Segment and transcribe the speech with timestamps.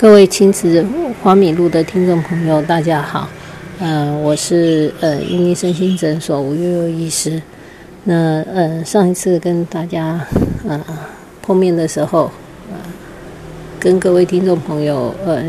[0.00, 0.86] 各位亲子
[1.20, 3.28] 花米路的听众朋友，大家好。
[3.80, 7.42] 嗯，我是呃英医身心诊所吴悠悠医师。
[8.04, 10.24] 那呃上一次跟大家
[10.68, 10.80] 呃
[11.42, 12.30] 碰面的时候，
[12.70, 12.78] 呃
[13.80, 15.42] 跟各位听众朋友呃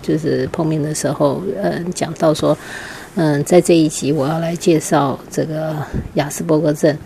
[0.00, 2.56] 就是碰面的时候呃讲到说，
[3.16, 5.76] 嗯在这一集我要来介绍这个
[6.14, 6.96] 雅斯伯格症。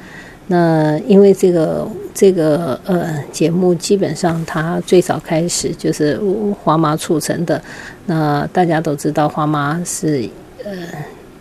[0.51, 6.19] 那因为这个这个呃节目基本上它最早开始就是
[6.63, 7.63] 花妈促成的，
[8.07, 10.29] 那大家都知道花妈是
[10.65, 10.73] 呃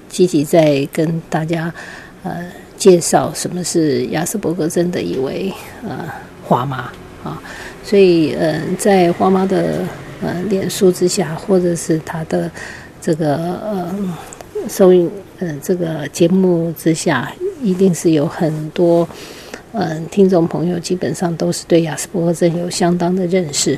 [0.09, 1.73] 积极在跟大家
[2.23, 5.53] 呃介绍什么是亚斯伯格症的一位
[5.87, 6.05] 呃
[6.43, 6.91] 花妈
[7.23, 7.41] 啊，
[7.83, 9.79] 所以呃在花妈的
[10.21, 12.51] 呃脸书之下或者是她的
[13.01, 13.95] 这个呃
[14.69, 17.31] 收音呃这个节目之下。
[17.59, 19.05] 一定是有很多
[19.71, 23.77] 嗯听众朋友，基本上都是对雅斯伯格症有相当的认识，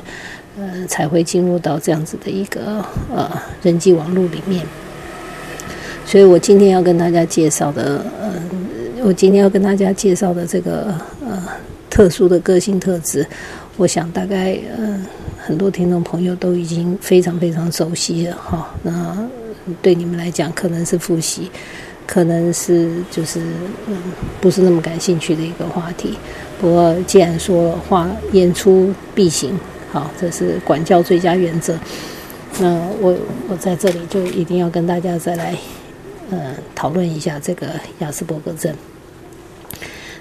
[0.58, 3.26] 呃，才会进入到这样子的一个呃
[3.62, 4.66] 人际网络里面。
[6.04, 8.34] 所以我今天要跟大家介绍的，呃，
[9.02, 10.94] 我今天要跟大家介绍的这个
[11.26, 11.42] 呃
[11.88, 13.26] 特殊的个性特质，
[13.78, 15.06] 我想大概呃
[15.38, 18.74] 很多听众朋友都已经非常非常熟悉了哈。
[18.82, 19.16] 那
[19.82, 21.50] 对你们来讲，可能是复习。
[22.06, 23.38] 可能是就是
[23.86, 23.96] 嗯
[24.40, 26.18] 不是那么感兴趣的一个话题，
[26.60, 29.56] 不过既然说话言出必行，
[29.92, 31.78] 好，这是管教最佳原则。
[32.58, 33.16] 那我
[33.48, 35.54] 我在这里就一定要跟大家再来
[36.30, 37.68] 呃讨论一下这个
[38.00, 38.74] 亚斯伯格症。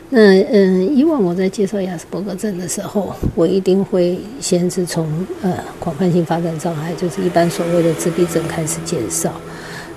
[0.09, 5.07] 那嗯，以往我在介绍亚斯伯格症的时候，我一定会先是从
[5.41, 9.31] 呃广泛性发展障碍，就是一般所谓的自闭症开始介绍。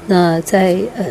[0.06, 1.05] 那在呃。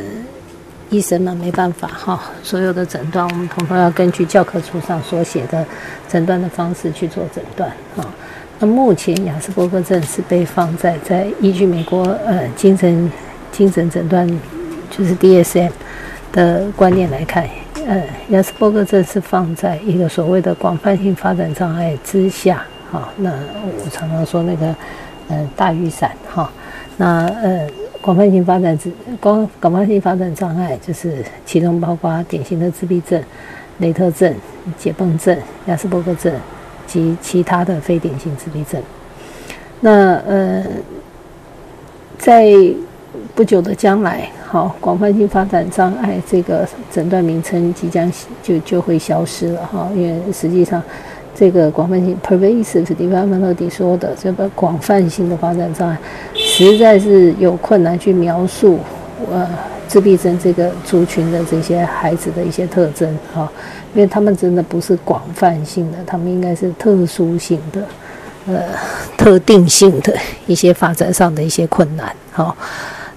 [0.94, 5.66] 医生们没办法哈，所有的诊断我们统统要根据教科书上所写的
[6.09, 8.06] 诊断的方式去做诊断啊。
[8.59, 13.09] 那目前雅斯伯格症是被放在在依据美国呃精神
[13.53, 14.29] 精神诊断
[14.90, 15.72] 就是 DSM
[16.34, 17.47] 的观念来看，
[17.85, 23.09] 呃亚斯伯格症是放在一个所谓的广泛性发展障碍之下哈。
[23.17, 24.75] 那我常常说那个
[25.29, 26.51] 呃大雨伞哈，
[26.97, 27.67] 那呃。
[28.03, 33.23] 广泛性发展之广广泛性发展障碍，就是其中包括典型的自闭症、
[33.77, 34.33] 雷特症、
[34.75, 35.37] 解繃症、
[35.67, 36.33] 亚斯伯格症
[36.87, 38.81] 及其他的非典型自闭症。
[39.81, 40.65] 那呃，
[42.17, 42.51] 在
[43.35, 48.12] 不久的将来，好，广泛性发展障碍这个诊断名称即将
[48.44, 50.84] 就就会消失了哈，因为实际上。
[51.34, 55.97] 这个广泛性 pervasive developmental 说的这个广泛性的发展障碍，
[56.35, 58.78] 实在是有困难去描述
[59.31, 59.47] 呃
[59.88, 63.50] 自闭症这个族群的这些孩子的一些特征哈，
[63.95, 67.81] 因为他们真的不是广泛性的，他们应该是特殊性的，
[68.47, 68.63] 呃
[69.17, 70.13] 特定性的
[70.45, 72.56] 一些发展上的一些困难哈。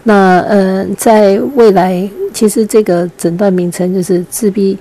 [0.05, 4.79] 那呃在未来，其实这个诊断名称就是自闭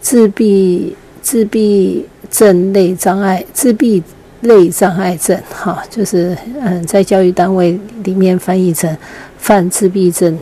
[0.00, 2.06] 自闭自闭。
[2.28, 4.02] 症类障碍，自闭
[4.40, 8.94] 类障碍症，哈，就是嗯，在教育单位里面翻译成
[9.38, 10.36] 犯自闭症，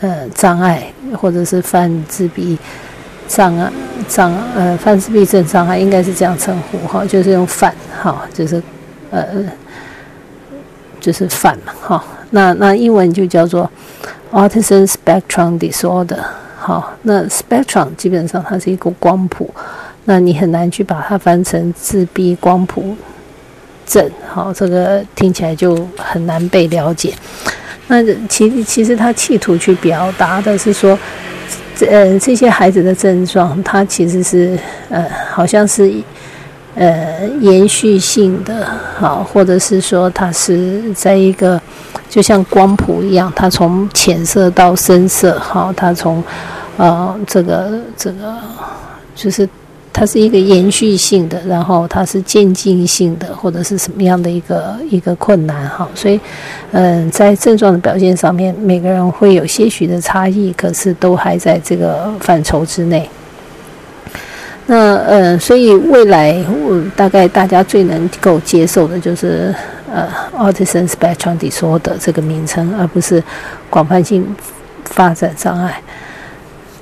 [0.00, 0.86] 呃，障碍，
[1.20, 2.56] 或者是犯自闭
[3.26, 3.70] 障碍
[4.06, 8.62] 障呃犯自闭症障碍，应该是这样称呼哈，就是用犯哈，就是
[9.10, 9.26] 呃
[11.00, 13.70] 就是犯嘛哈，那那英文就叫做
[14.32, 16.20] Autism Spectrum Disorder，
[16.58, 19.50] 好，那 Spectrum 基本上它是一个光谱。
[20.04, 22.96] 那你很难去把它翻成自闭光谱
[23.86, 27.12] 症，好，这个听起来就很难被了解。
[27.88, 30.98] 那其其实他企图去表达的是说，
[31.74, 34.58] 这呃，这些孩子的症状，他其实是
[34.88, 35.92] 呃，好像是
[36.78, 38.66] 呃延续性的，
[38.96, 41.60] 好，或者是说它是在一个
[42.08, 46.22] 就像光谱一样，它从浅色到深色，好，它从
[46.76, 48.36] 呃这个这个
[49.16, 49.48] 就是
[49.92, 56.20] 它是一个延续性的，然后它是渐进性的，或者是什么样的一个一个困难，哈，所以
[56.70, 63.10] 嗯，在症状的表现上面，每个人会有些许的差异，可是都还在这个范畴之内。
[64.70, 69.54] 那呃，所以未来我大概大家最能够接受的就是
[69.90, 70.06] 呃
[70.36, 73.22] ，autism spectrum disorder 这个名称，而不是
[73.70, 74.36] 广泛性
[74.84, 75.80] 发展障碍。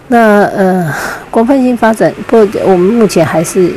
[0.08, 0.92] 那呃，
[1.30, 3.72] 广泛性发展不，我们目前还是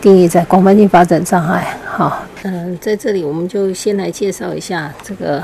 [0.00, 1.76] 定义在广泛性发展障碍。
[1.84, 5.42] 好，嗯，在这里我们就先来介绍一下这个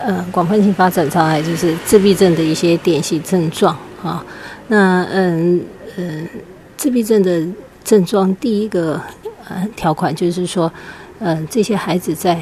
[0.00, 4.24] 呃，广泛性发展障碍，就是自闭症的一些典型症状啊。
[4.66, 5.60] 那嗯
[5.96, 6.28] 嗯。
[6.84, 7.42] 自闭症的
[7.82, 9.00] 症状，第一个
[9.48, 10.70] 呃条款就是说，
[11.18, 12.38] 呃，这些孩子在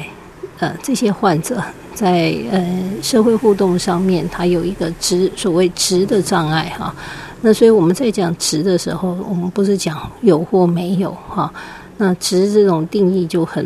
[0.59, 1.63] 呃这些患者
[1.95, 6.93] 在呃社会互动上面，他有一个值所谓值的障碍哈。
[7.39, 11.49] 那所以我们在讲值的时候，我们不是讲有或没有哈。
[11.95, 13.65] 那值这种定义就很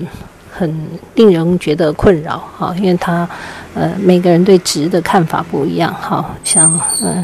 [0.51, 0.71] 很
[1.15, 3.27] 令人觉得困扰哈，因为他
[3.73, 6.23] 呃每个人对值的看法不一样哈。
[6.44, 7.23] 像嗯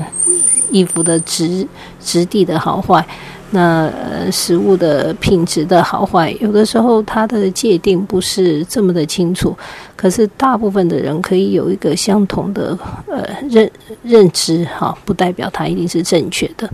[0.72, 1.68] 衣服的质
[2.04, 3.06] 质地的好坏。
[3.56, 9.56] 那呃，食物的品质的好坏，有的时候它的界定不是这么的清楚。
[9.96, 12.76] 可是大部分的人可以有一个相同的
[13.08, 13.70] 呃认
[14.02, 16.68] 认知哈，不代表它一定是正确的。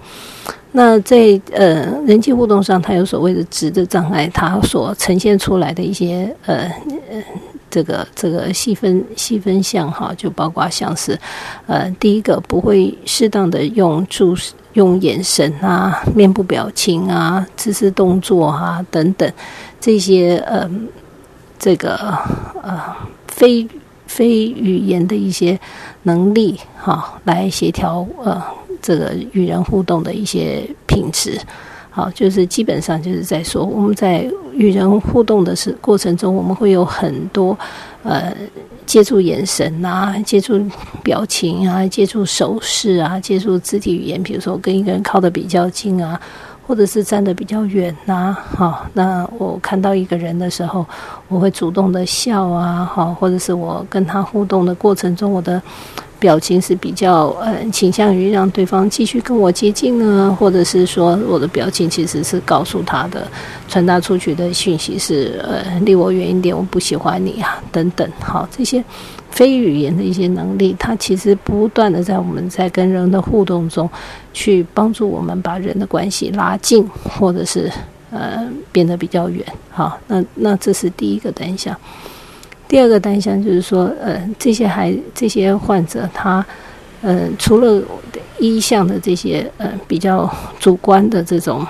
[0.72, 1.18] 那在
[1.52, 6.72] 呃人际互动上，它有所谓的值的障碍，它所呈现出来的一些呃
[7.70, 11.20] 这个这个细分细分项哈，就包括像是
[11.68, 14.54] 呃第一个不会适当的用注释。
[14.80, 19.30] 用眼神啊、面部表情啊、姿势动作啊等等
[19.78, 20.70] 这些呃，
[21.60, 21.98] 这个
[22.64, 22.82] 呃
[23.28, 23.68] 非
[24.08, 25.60] 非语言的一些
[26.04, 28.42] 能力哈，来协调呃
[28.82, 31.38] 这个与人互动的一些品质。
[31.90, 37.58] 好，就是基本上就是在说我们在与人互动的是过程中，我们会有很多
[38.04, 38.34] 呃。
[38.90, 40.60] 接触眼神啊，接触
[41.04, 44.22] 表情啊，接触手势啊，接触肢体语言。
[44.24, 46.20] 比如说，跟一个人靠得比较近啊，
[46.70, 48.86] 或者是站得比较远呐，好。
[48.94, 50.86] 那我看到一个人的时候，
[51.28, 55.60] 我会主动的笑啊，好，或者是我跟他互动的过程中，我的。
[56.20, 63.26] 表情是比较呃倾向于让对方继续跟我接近呢，或者是说我的表情其实是告诉他的
[63.70, 68.06] 传达出去的讯息是呃离我远一点，我不喜欢你啊等等。
[68.20, 68.84] 好，这些
[69.32, 73.90] 非语言的一些能力，它其实不断的在我们在跟人的互动中
[74.34, 77.72] 去帮助我们把人的关系拉近，或者是
[78.12, 79.46] 呃变得比较远。
[79.70, 81.76] 好，那那这是第一个单项。
[82.68, 86.46] 第二个单项就是说，呃，这些孩这些患者，他，
[87.02, 87.82] 呃，除了
[88.38, 91.66] 一项的这些呃比较主观的这种，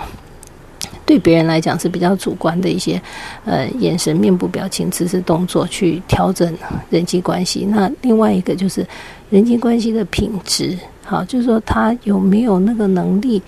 [1.09, 3.01] 对别人来讲是比较主观的一些，
[3.45, 6.55] 呃，眼神、面部表情、姿势、动作去调整
[6.91, 7.65] 人际关系。
[7.65, 8.85] 那另外一个就是
[9.31, 13.41] 人际关系的品质，好，就是说他有没有那个能力。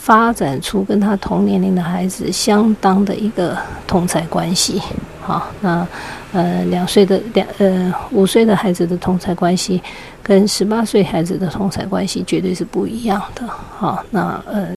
[0.00, 4.80] 发展出跟他同年龄的孩子相当的一个同才关系，
[5.20, 5.86] 好，那
[6.32, 9.82] 呃两岁的两呃五岁的孩子的同才关系，
[10.22, 14.68] 跟十八岁孩子的同才关系绝对是不一样的，好，那呃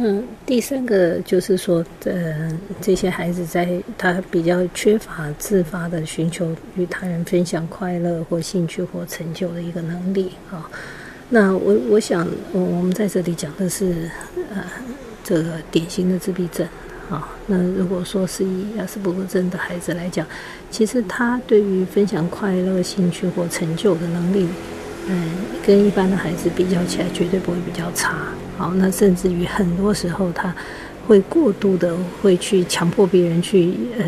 [0.00, 10.70] 嗯第三个就是说，呃这些孩子在他比较缺乏自发的寻求与他人分享快乐或兴趣或成就的一个能力，啊。
[11.30, 14.08] 那我我想，我我们在这里讲的是，
[14.54, 14.64] 呃，
[15.24, 16.66] 这个典型的自闭症，
[17.10, 20.24] 啊，那如果说是以亚斯伯格症的孩子来讲，
[20.70, 24.46] 其实他对于分享快乐、兴趣或成就的能力，
[25.08, 25.32] 嗯，
[25.66, 28.16] 跟一般的孩子比较起来，绝对不会比较差。
[28.58, 30.54] 好，那甚至于很多时候他。
[31.06, 34.04] 会过度的会去强迫别人去呃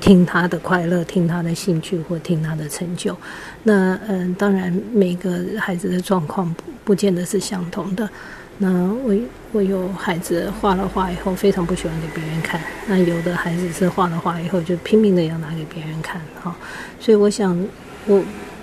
[0.00, 3.16] 听他的快乐，听他的兴趣或听他的成就。
[3.64, 8.08] 那嗯，当然每个孩子的状况不不见得是相同的。
[8.56, 8.70] 那
[9.04, 9.12] 我
[9.50, 16.20] 我有孩子画了画以后非常不喜欢给别人看，那有的孩子是画了画以后就拼命的要拿给别人看。
[16.40, 16.54] 哈，
[17.00, 17.66] 所以我想
[18.06, 18.22] 我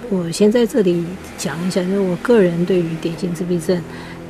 [0.09, 1.05] 我先在这里
[1.37, 3.81] 讲一下，就是我个人对于典型自闭症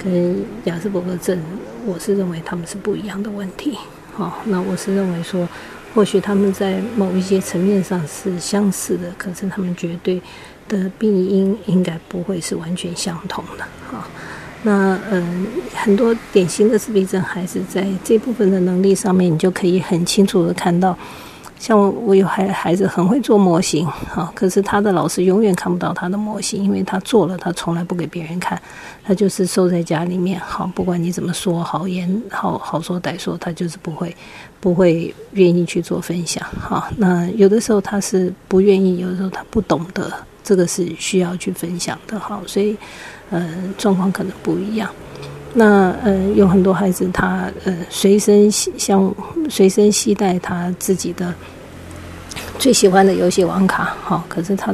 [0.03, 1.39] 跟亚斯伯格症。
[1.83, 3.75] 我是认为他们是不一样的问题，
[4.13, 5.49] 好，那我是认为说，
[5.95, 10.21] 或许他们在某一些层面上是相似的，可是他们绝对
[10.67, 14.07] 的病因应该不会是完全相同的，好，
[14.61, 20.95] 那嗯，很多典型的自闭症孩子在这部分的能力上面，你就可以很清楚的看到，
[21.61, 21.77] 像
[22.07, 28.59] 我，有孩孩子很会做模型，哈，可是他的老师永远看不到他的模型，因为他做了，他从来不给别人看，
[29.03, 34.15] 他就是收在家里面，好，不管你怎么说，好言好好说歹说，他就是不会
[34.59, 36.91] 不会愿意去做分享，哈。
[36.97, 40.11] 那有的时候他是不愿意，有的时候他不懂得，
[40.43, 42.75] 这个是需要去分享的，哈，所以，
[43.29, 44.89] 呃，状况可能不一样。
[45.53, 49.13] 那呃，有很多孩子，他呃随身携像
[49.49, 51.33] 随身携带他自己的
[52.57, 54.73] 最喜欢的游戏王卡，好，可是他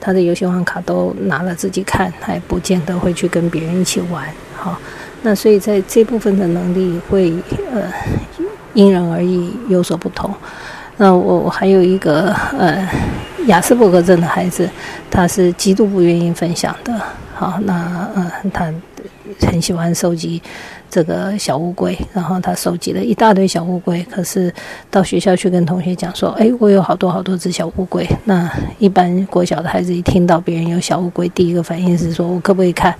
[0.00, 4.78] 他的游戏王卡都拿了自己看，他也不见得会去跟别人一起玩，好，
[5.20, 7.34] 那所以在这部分的能力会
[7.70, 7.82] 呃
[8.72, 10.34] 因人而异，有所不同。
[10.96, 12.88] 那我我还有一个呃
[13.48, 14.66] 雅斯伯格症的孩子，
[15.10, 16.98] 他是极度不愿意分享的，
[17.34, 18.72] 好，那呃他。
[19.40, 20.40] 很喜欢收集
[20.90, 24.02] 这个小乌龟，然后他收集了一大堆小乌龟。
[24.04, 24.52] 可是
[24.90, 32.94] 到学校去跟同学讲说：“哎，我有好多好多只小乌龟。”那一般国小的孩子一听到别人有小乌龟，第一个反应是说：“我可不可以看？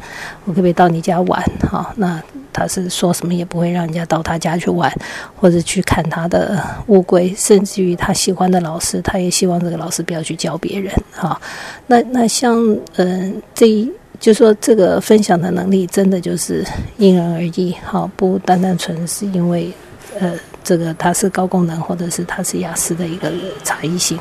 [0.45, 2.21] 我可不可以到你家玩？”好，那
[2.53, 4.93] 他是说什么也不会让人家到他家去玩，
[5.37, 10.93] 或者去看他的乌龟，甚至于他喜欢的老师，他也希望这个老师不要去教别人。
[11.13, 11.41] 好，
[11.87, 12.57] 那那像
[12.97, 13.91] 嗯这一。
[14.21, 16.65] 就说这个分享的能力真的就是
[16.97, 19.73] 因人而异，好，不单单纯是因为，
[20.19, 20.33] 呃，
[20.65, 23.31] 这个它是高功能或者是它是雅思的一个
[23.65, 24.19] 差异性。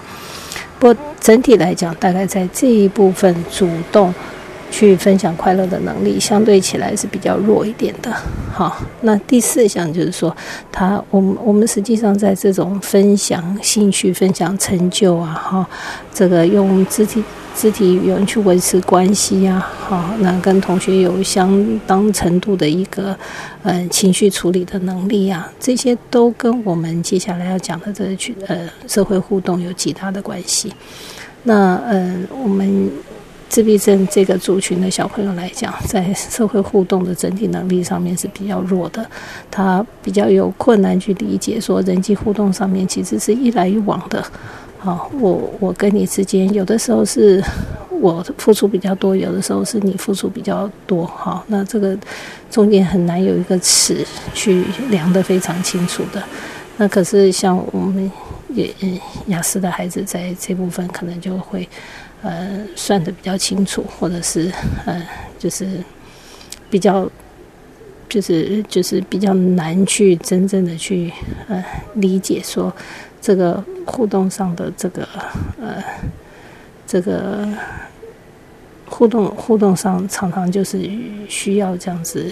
[0.77, 4.13] 不整体来讲，大概在这一部分主动
[4.75, 8.11] 去分享快乐的能力，相对起来是比较弱一点的。
[8.51, 10.35] 好，那第四项就是说，
[10.69, 15.69] 他我们我们实际上在这种分享兴趣、分享成就啊，哈，
[16.13, 17.23] 这个用肢体。
[17.57, 23.17] 肢体语言去维持关系呀，好，那跟同学有相当程度的一个，
[23.63, 30.69] 呃，情绪处理的能力啊，这些都跟我们接下来要讲的这个去呃社会互动有极大的关系。
[31.43, 32.91] 那呃，我们
[33.47, 39.05] 自闭症这个族群的小朋友来讲，在社会互动的整体能力上面是比较弱的，
[39.49, 44.23] 他比较有困难去理解说人际互动上面其实是一来一往的。
[44.77, 47.43] 好，我我跟你之间有的时候是
[47.89, 51.05] 我付出比较多，有的时候是你付出比较多。
[51.05, 51.97] 好，那这个
[52.51, 56.21] 中间很难有一个尺去量得非常清楚的。
[56.77, 58.11] 那可是像我们
[58.49, 58.69] 也
[59.27, 61.67] 雅思的孩子在这部分可能就会
[62.25, 64.51] 呃算得比较清楚，或者是
[64.85, 65.01] 呃
[65.39, 65.79] 就是
[66.69, 67.09] 比较
[68.09, 71.13] 就是就是比较难去真正的去
[71.47, 71.63] 呃
[71.93, 72.73] 理解说。
[73.21, 75.01] 这个互动上的这个
[75.59, 75.83] 呃，
[76.85, 77.47] 这个
[78.85, 80.87] 互动互动上常常就是
[81.27, 82.31] 需要这样子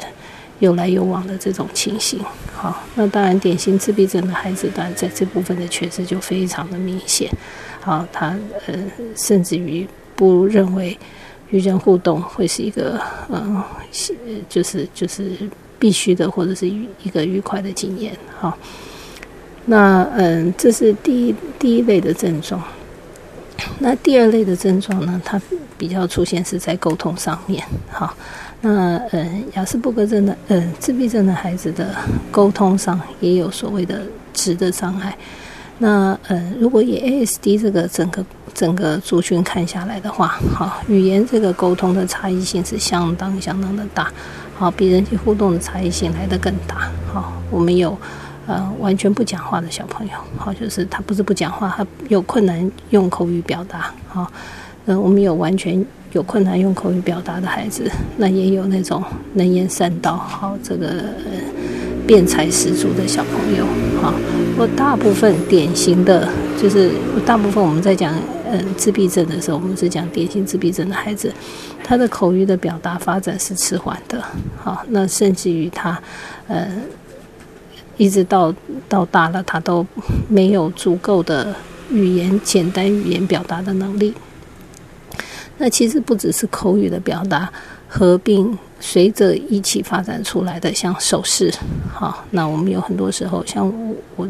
[0.59, 2.19] 有来有往的这种情形。
[2.53, 7.27] 好，那当然典型自闭症的孩子，当然在这部分的缺失就非常的明显。
[7.83, 8.35] 好，他
[8.65, 8.73] 呃
[9.15, 10.97] 甚至于不认为
[11.49, 12.99] 与人互动会是一个
[13.29, 13.61] 嗯，
[14.47, 15.31] 就是就是
[15.77, 18.15] 必须的，或者是一个愉快的经验。
[18.39, 18.57] 好。
[19.65, 22.61] 那嗯，这是第一第一类的症状。
[23.79, 25.41] 那第二类的症状呢，它
[25.77, 27.63] 比较出现是在沟通上面。
[27.89, 28.13] 好，
[28.59, 31.95] 那嗯，雅斯伯格症的嗯自闭症的孩子的
[32.29, 34.01] 沟通上也有所谓的
[34.33, 35.17] 直的障碍。
[35.79, 44.11] 那嗯，如果以 ASD 这个整个整个族群看下来的话，好，语言这个沟通的差异性是相当相当的大。
[44.55, 46.89] 好，比人际互动的差异性来得更大。
[47.11, 47.97] 好，我们有。
[48.45, 54.29] 呃，完全不讲话的小朋友，好，就是他不是不讲话，他有困难用口语表达，好，
[54.85, 59.01] 嗯，我们有完全有困难用口语表达的孩子，那也有那种
[59.35, 61.05] 能言善道，好，这个
[62.05, 63.65] 辩才十足的小朋友，
[64.01, 64.13] 好，
[64.57, 66.27] 我大部分典型的，
[66.62, 66.91] 就是
[67.25, 68.13] 大部分我们在讲
[68.51, 71.33] 嗯自闭症的时候，我们是讲典型自闭症的孩子，
[71.83, 74.24] 他的口语的表达发展是迟缓的，
[74.57, 76.01] 好，那甚至于他，
[76.48, 76.67] 呃。
[77.95, 78.51] 一直到
[78.89, 79.86] 到大了，他都
[80.27, 81.55] 没有足够的
[81.91, 84.12] 语言、简单语言表达的能力。
[85.60, 87.48] 那其实不只是口语的表达，
[87.88, 91.49] 合并随着一起发展出来的，像手势。
[91.93, 94.27] 好，那我们有很多时候，像我我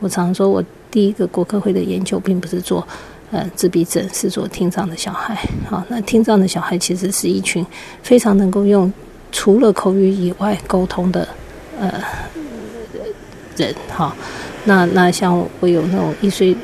[0.00, 2.86] 我常说，我第一个国科会的研究，并不是做
[3.30, 5.34] 呃自闭症，是做听障的小孩。
[5.66, 7.64] 好，那听障的小孩其实是一群
[8.02, 8.92] 非常能够用
[9.32, 11.26] 除了口语以外沟通的
[11.80, 11.90] 呃。
[13.56, 14.14] 人哈，
[14.66, 16.54] 那那像我有那种一岁、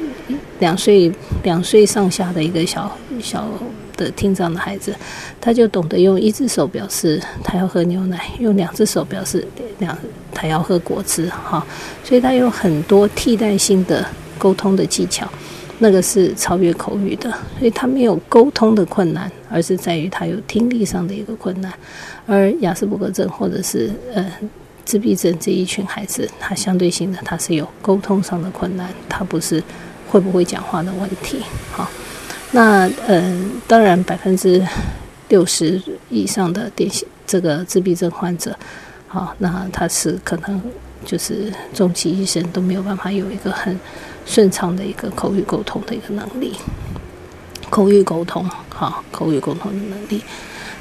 [0.59, 1.11] 两岁、
[1.43, 3.49] 两岁上下的一个小小
[4.03, 4.95] 的听障的孩子，
[5.41, 9.47] 他就懂得用一只手表示他要喝牛奶，用两只手表示
[9.79, 9.97] 两
[10.35, 11.65] 他要喝果汁哈，
[12.03, 14.05] 所以他有很多替代性的
[14.39, 15.29] 沟通的技巧，
[15.79, 21.73] 那个是超越口语的，所以他没有沟通的困难，而是在于他有听力上的一个困难。
[22.27, 24.25] 而亚斯伯格症或者是呃
[24.85, 29.63] 自闭症这一群孩子，他相对性的他是有沟通上的困难，他不是
[30.09, 31.43] 会不会讲话的问题。
[31.71, 31.89] 好，
[32.53, 34.63] 那嗯，当然百分之
[35.29, 35.81] 六十
[36.11, 38.55] 以上的典型这个自闭症患者，
[39.09, 40.61] 好，那他是可能
[41.05, 43.79] 就是终其一生都没有办法有一个很
[44.27, 46.55] 顺畅的一个口语沟通的一个能力，
[47.71, 50.23] 口语沟通，好，口语沟通的能力。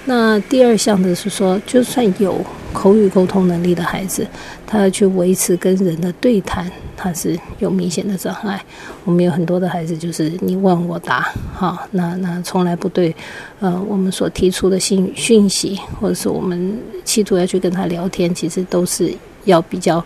[0.03, 4.27] 那第二项的是说，就算有口语沟通能力的孩子，
[4.67, 6.69] 他要去维持跟人的对谈，
[7.01, 8.63] 他是有明显的障碍。
[9.03, 13.15] 我们有很多的孩子，就是你问我答，哈，那那从来不对，
[13.59, 19.11] 呃，我们所提出的信讯息，或者是我们企图要去跟他聊天，其实都是
[19.45, 20.05] 要比较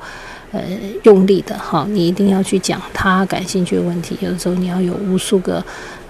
[0.54, 0.62] 呃
[1.04, 5.62] 用力的，哈，你一定要去讲他感兴趣的问题，有的时候你要有无数个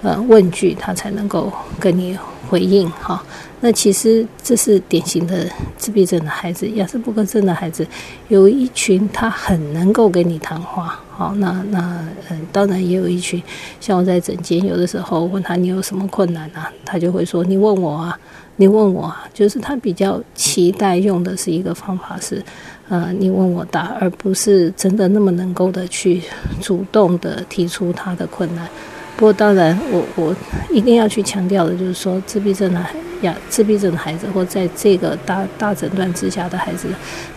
[0.04, 2.16] 呃问句，他才能够跟你
[2.48, 3.24] 回应，哈。
[3.66, 7.88] 那其实这是典型的自闭症的孩子，亚斯伯格症的孩子，
[8.28, 13.42] 有一群他很能够跟你谈话，好，那那嗯，当然也有一群，
[13.82, 18.20] 像我在诊间有的时候问他你有什么困难啊，他就会说你问我啊，
[18.58, 22.44] 你问我啊，就是他比较期待用的是一个方法是，
[22.88, 26.22] 呃，你问我答，而不是真的那么能够的去
[26.62, 28.70] 主动的提出他的困难。
[29.18, 30.36] 不过当然，我我
[30.70, 36.90] 一定要去强调的就是说，自闭症的孩呀，自闭症的孩子或在这个大大诊断之下的孩子，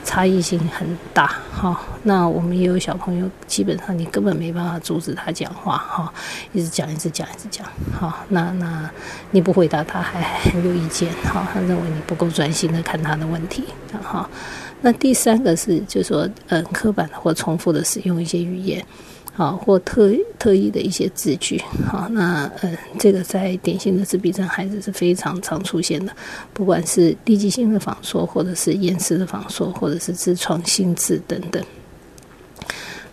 [0.04, 1.80] 差异性很大哈。
[2.02, 6.12] 那我们也有小朋友，基本上你根本没办法阻止他讲话哈，
[6.52, 7.64] 一直讲一直讲一直讲
[7.96, 8.24] 哈。
[8.28, 8.90] 那那
[9.30, 10.20] 你不回答他还
[10.50, 13.64] 很有意见哈，他认为你不够专心的看他的问题
[14.02, 14.28] 哈。
[14.80, 18.84] 那第三个是，就是说嗯，刻板的或重复的使用一些语言。
[19.38, 26.12] 好，或特特意的一些字句，好，那呃，这个在典型的自闭症孩子是非常常出现的，
[26.52, 31.62] 不管是低级性的仿说，或者是延时的仿说，或者是自创新字等等。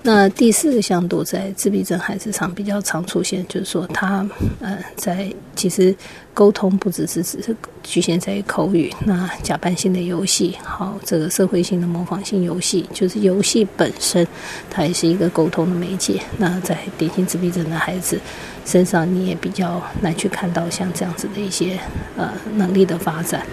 [0.07, 4.23] 那第四个向度在自闭症孩子上比较常出现，就是说他
[4.59, 5.95] 呃在其实
[6.31, 14.27] 沟通不只是只是局限在于口语，那假扮性的游戏，好这个社会性的模仿性游戏，就是游戏本身
[14.69, 16.21] 它也是一个沟通的媒介。
[16.37, 18.21] 那在典型自闭症的孩子
[18.63, 21.79] 身上，你也比较难去看到像这样子的一些
[22.15, 23.43] 呃能力的发展。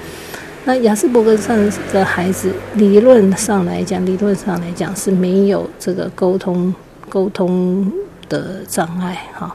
[0.64, 6.72] 那亚斯伯格症的孩子，理论上来讲，理论上来讲是没有这个沟通
[7.08, 7.90] 沟通
[8.28, 9.54] 的障碍哈。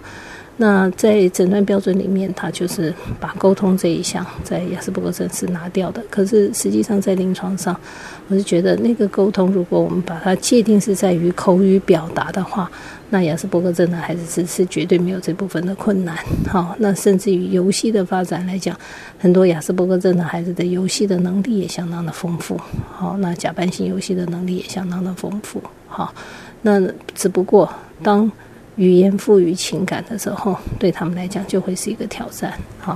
[0.57, 6.03] 那在诊断标准里面，他就是把沟通这一项在亚斯伯格症是拿掉的。
[6.09, 7.79] 可是实际上在临床上，
[8.27, 12.69] 我是觉得那个沟通，如果我们把它界定是在于口语表达的话，
[13.09, 16.17] 那亚斯伯格症的孩子是是绝对没有这部分的困难。
[16.47, 18.77] 好，那甚至于游戏的发展来讲，
[19.17, 22.59] 很多亚斯伯格症的孩子的游戏的能力也相当的丰富。
[22.91, 25.61] 好，那假扮性游戏的能力也相当的丰富。
[25.87, 26.13] 好，
[26.61, 26.81] 那
[27.13, 27.71] 只不过
[28.03, 28.31] 当。
[28.77, 32.53] 语言赋予情感的时候，对他们来讲就会是一个挑战。
[32.79, 32.95] 好，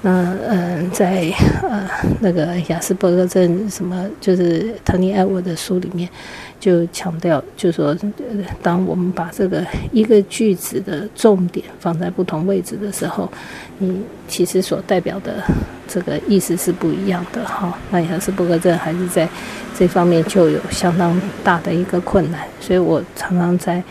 [0.00, 1.86] 那嗯，在呃
[2.18, 6.08] 那个雅斯伯格症什么，就是唐尼艾沃的书里面
[6.62, 7.92] 就强调，就说
[8.62, 13.28] 当我们把这个一个句子的重点放在不同位置的时候，
[13.78, 15.42] 你其实所代表的
[15.88, 17.44] 这个意思是不一样的。
[17.44, 19.28] 哈，那雅斯伯格症还是在
[19.76, 23.82] 这方面就有相当大的一个困难，所以我常常在。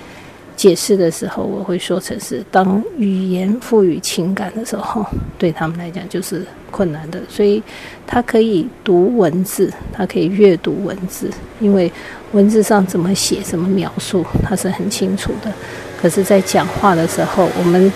[0.61, 5.03] 解释的时候，我会说成是当语言赋予情感的时候，
[5.35, 7.19] 对他们来讲就是困难的。
[7.27, 7.63] 所以，
[8.05, 11.91] 他可以读文字，他可以阅读文字，因为
[12.33, 15.51] 文字上怎么写、怎么描述，他是很清楚的。
[15.99, 17.91] 可是，在讲话的时候，我们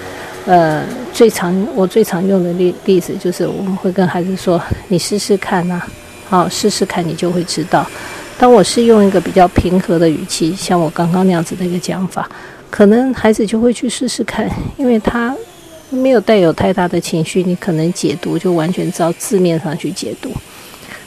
[0.47, 5.79] 呃最常我最常用的例例子就是，我们会跟孩子说：“你试试看呐，
[6.27, 7.85] 好，试试看，你就会知道。”
[8.37, 12.29] 当我是用一个比较平和的语气，像我刚刚那样子的一个讲法。
[12.69, 15.33] 可能孩子就会去试试看，因为他
[15.89, 20.29] 没有带有太大的情绪，你可能解读就完全照字面上去解读。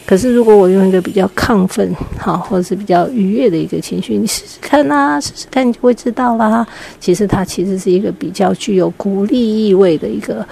[0.07, 6.67] 可是如果我用一个比较亢奋，好，或者是比较愉悦的一个情绪，你试试看啦，试试看你就会知道啦。
[6.99, 10.47] 其实它其实是一个比较具有鼓励意味的一个，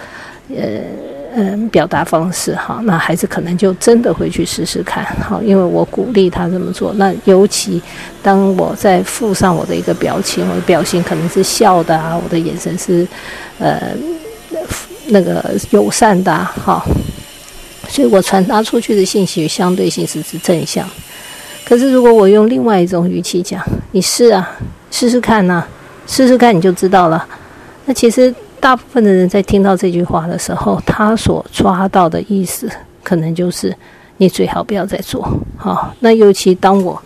[0.55, 0.83] 呃。
[1.39, 6.95] 嗯，表达方式哈，那孩子可能就真的会去试试看，好，因为我鼓励他这么做。
[6.95, 7.81] 那尤其
[8.23, 13.07] 当我在附上我的一个表情，我的表情可能是笑的啊，我的眼神是
[13.59, 13.93] 呃
[15.09, 16.83] 那个友善的哈，
[17.87, 20.89] 所以我传达出去的信息相对性是是正向。
[21.67, 24.57] 可是如果我用另外一种语气讲，你试啊，
[24.91, 25.63] 试试看呐，
[26.07, 27.23] 试试看你就知道了。
[27.85, 32.69] 那其实大部分的人在听到这句话的时候，他所抓到的意思，
[33.03, 33.75] 可能就是
[34.17, 35.29] 你最好不要再做。
[35.57, 37.01] 好，那尤其当我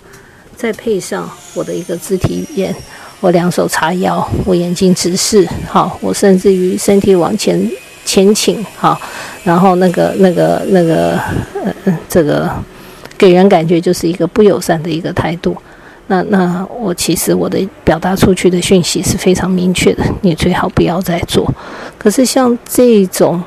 [0.56, 2.74] 再配上我的一个肢体语言，
[3.20, 7.70] 我两手叉腰，我眼睛直视，好，我甚至于身体往前
[8.04, 8.98] 前倾，好，
[9.44, 11.18] 然后那个那个那个
[11.84, 12.50] 呃这个
[13.18, 15.54] 给人感觉就是一个不友善的一个态度。
[16.10, 21.48] 那那我其实我的表达出去的讯息是非常明确的，你最好不要再做。
[21.96, 23.40] 可是像这种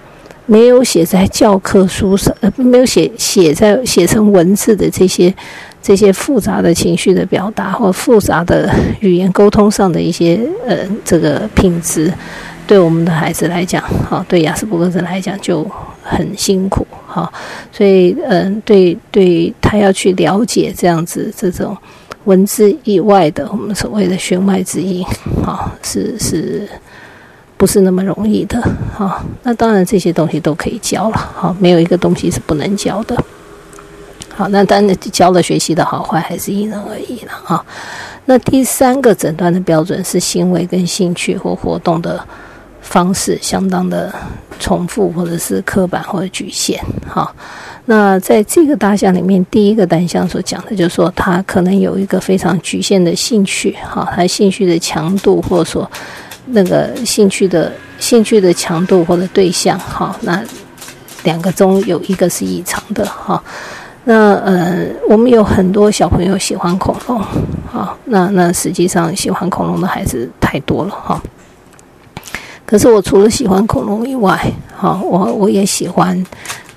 [0.46, 5.34] 没有写在教科书上，呃，没有写写在写成文字的这些
[5.82, 12.14] 这些复杂的情绪的表达或复杂的语言沟通上的一些呃这个品质，
[12.66, 15.70] 对我们的孩子来讲，哈，对雅斯伯格症来讲就
[16.02, 17.30] 很辛苦，哈。
[17.74, 21.76] 所以嗯，对对他要去了解这样子这种。
[22.26, 25.06] 文字以外的，我们所谓的弦外之音，
[25.46, 26.68] 啊，是是，
[27.58, 28.62] 不是那么容易的，
[28.98, 33.22] 啊，那当然这些东西都可以教了，好，没有一个东西是不能教的，
[34.34, 37.66] 好，那当然教了学习的好坏还是因人而异了，啊，
[38.26, 42.26] 那第三个诊断的标准是行为跟兴趣或活动的
[42.82, 44.14] 方式相当的
[44.60, 47.34] 重复，或者是刻板或者局限，哈。
[47.86, 55.90] 那在这个大项里面，第一个单项所讲的，就是说他可能有一个非常局限的兴趣，哈，他兴趣的强度，或者说
[56.46, 57.70] 那个兴趣的
[58.00, 60.42] 兴趣的强度或者对象，哈，那
[61.24, 63.44] 两个中有一个是异常的，哈。
[64.06, 67.20] 那呃，我们有很多小朋友喜欢恐龙，
[67.70, 71.22] 哈，那那实际上喜欢恐龙的孩子太多了，哈。
[72.66, 74.40] 可是我除了喜欢恐龙以外，
[74.74, 76.26] 哈，我我也喜欢。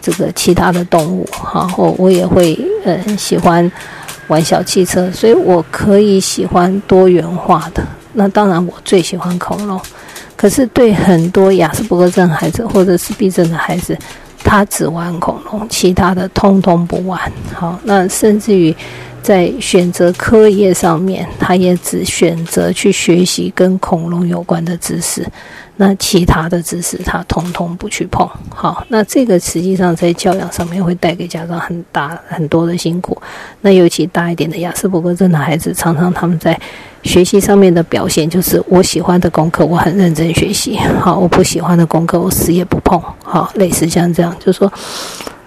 [0.07, 3.69] 这个其他的动物，然后我也会呃喜欢
[4.29, 7.85] 玩小汽车，所以我可以喜欢多元化的。
[8.13, 9.81] 那当然，我最喜欢恐龙。
[10.37, 13.99] 可是对很多亚斯伯格症孩子或者是闭症的孩子，
[14.45, 17.21] 他只玩恐龙，其他的通通不玩。
[17.53, 18.73] 好，那甚至于
[19.23, 25.27] 在选择科业上面，他也只选择去学习跟恐龙有关的知识。
[25.79, 33.21] 那其他的知识他通通不去碰，好，那这个实际上在教养上面会带给家长很大很多的辛苦。
[33.61, 36.59] 那尤其大一点的雅斯伯格症的孩子，常常他们在
[37.03, 44.73] 学习上面的表现就是我喜欢的功课我很认真学习，好，我不喜欢的功课我死也不碰，好，类似像这样，就是说，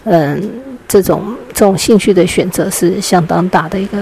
[0.04, 0.50] 嗯，
[0.88, 3.98] 这种这种兴趣的选择是相当大的一个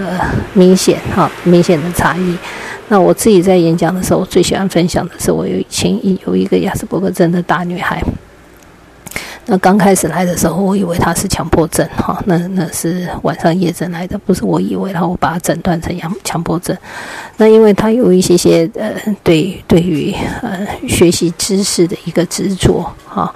[0.51, 2.37] 明显哈明显的差异。
[2.89, 8.02] 那我自己在演讲的时候，我最喜欢分享的是，我有以前有一个亚斯伯格症的大女孩。
[9.50, 16.76] 那刚开始来的时候，我以为她是强迫症，哈，那那是晚上夜诊来的，不是我以为，然后我把她诊断成强强迫症。
[17.38, 23.34] 那因为她有一些些呃，对对于呃学习知识的一个执着，哈。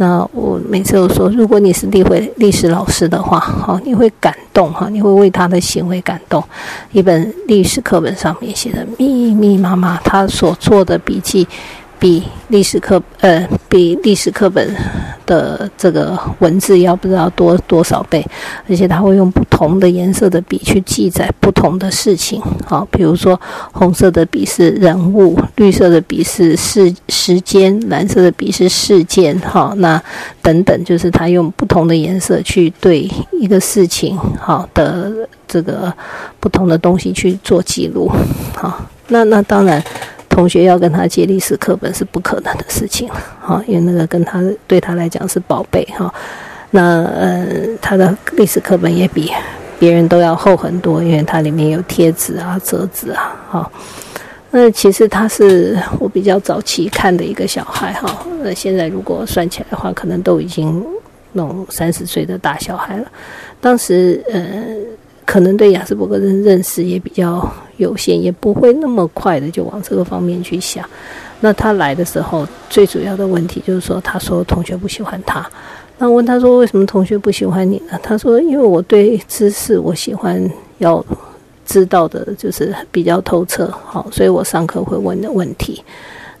[0.00, 6.42] 那我每次都说，如果你是历会历史老师的话，哈，你会感动哈，你会为他的行为感动。
[6.90, 11.46] 一本历史课本上面写的密密麻麻，他所做的笔记。
[12.00, 14.74] 比历史课呃，比历史课本
[15.26, 18.26] 的这个文字要不知道多多少倍，
[18.68, 22.40] 而且他会用不同的颜色的笔去记载不同的事情。
[22.64, 23.38] 好，比如说
[23.70, 29.38] 红色的笔是人物，绿色的笔是事时间，蓝色的笔是事件。
[29.40, 30.02] 好，那
[30.40, 33.06] 等等，就是他用不同的颜色去对
[33.38, 35.12] 一个事情好的
[35.46, 35.92] 这个
[36.40, 38.10] 不同的东西去做记录。
[38.54, 39.84] 好，那那当然。
[40.30, 46.10] 同学要跟他借历史课本是不可能的事情了，哈，因为那个跟他对他来讲是宝贝，哈。
[46.70, 47.46] 那呃，
[47.82, 49.30] 他的历史课本也比
[49.78, 53.72] 别人都要厚很多，因为它里面有贴纸啊、折纸啊，哈。
[54.52, 58.24] 那其实他是我比较早期看的一个小孩，哈。
[58.42, 60.82] 那现在如果算起来的话，可能都已经
[61.32, 63.04] 那种三十岁的大小孩了。
[63.60, 64.40] 当时呃。
[65.30, 70.84] 可能对亚斯伯格的认识也比较有限，也不会那么快的就往这个方面去想。
[71.38, 75.48] 那他来的时候，最主要的问题就是说，他说同学不喜欢他。
[75.98, 77.96] 那问他说，为什么同学不喜欢你呢？
[78.02, 80.44] 他说，因为我对知识我喜欢
[80.78, 81.04] 要
[81.64, 85.80] 知道的，就是比较透彻，好，所以我上课会问的问题。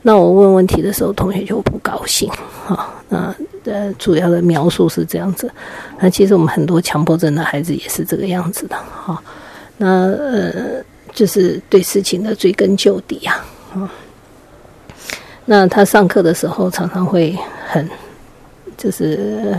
[0.02, 2.28] 那我问问题的时候，同学就不高兴，
[2.66, 3.32] 哈，那
[3.64, 5.50] 呃，主要的描述是这样子。
[5.98, 9.22] 那其实我们很多强迫症的孩子也是这个样子的，哈。
[9.76, 13.44] 那呃，就是对事情的追根究底啊，
[13.74, 13.92] 啊。
[15.44, 17.88] 那他上课的时候常常会很，
[18.76, 19.54] 就是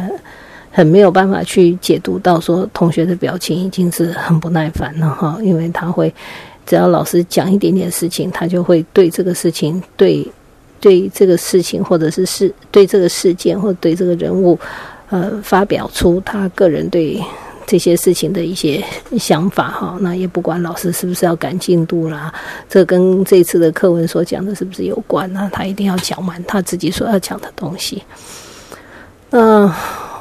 [0.72, 6.14] 很没有办法去解读到说同学的表情已经是很不耐烦了，哈，因为他会。
[6.64, 10.26] 只要老师讲一点点事情，他就会对这个事情、对
[10.82, 14.60] 对这个事情，或者是事对这个事件，或者对这个人物，
[15.10, 17.24] 呃，发表出他个人对
[17.66, 18.84] 这些事情的一些
[19.18, 19.98] 想法哈。
[20.02, 22.34] 那也不管老师是不是要赶进度啦，
[22.68, 25.50] 这跟这次的课文所讲的是不是有关呢？
[25.54, 28.04] 他一定要讲完他自己所要讲的东西。
[29.30, 29.72] 嗯。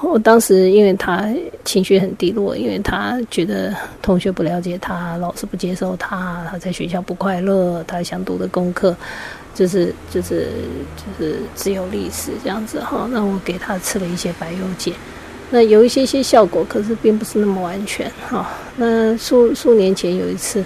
[0.02, 1.28] 我当时因为他
[1.62, 8.96] 情绪很低落，因为他觉得同学不了解他，老师不接受他，他在学校不快乐，他想读的功课
[9.60, 10.48] 就是就是
[10.96, 13.06] 就是只有历史这样子哈。
[13.12, 14.94] 那我给他吃了一些白油碱，
[15.50, 18.50] 那有一些些效果，可是并不是那么完全哈。
[18.76, 20.64] 那数数年前有一次，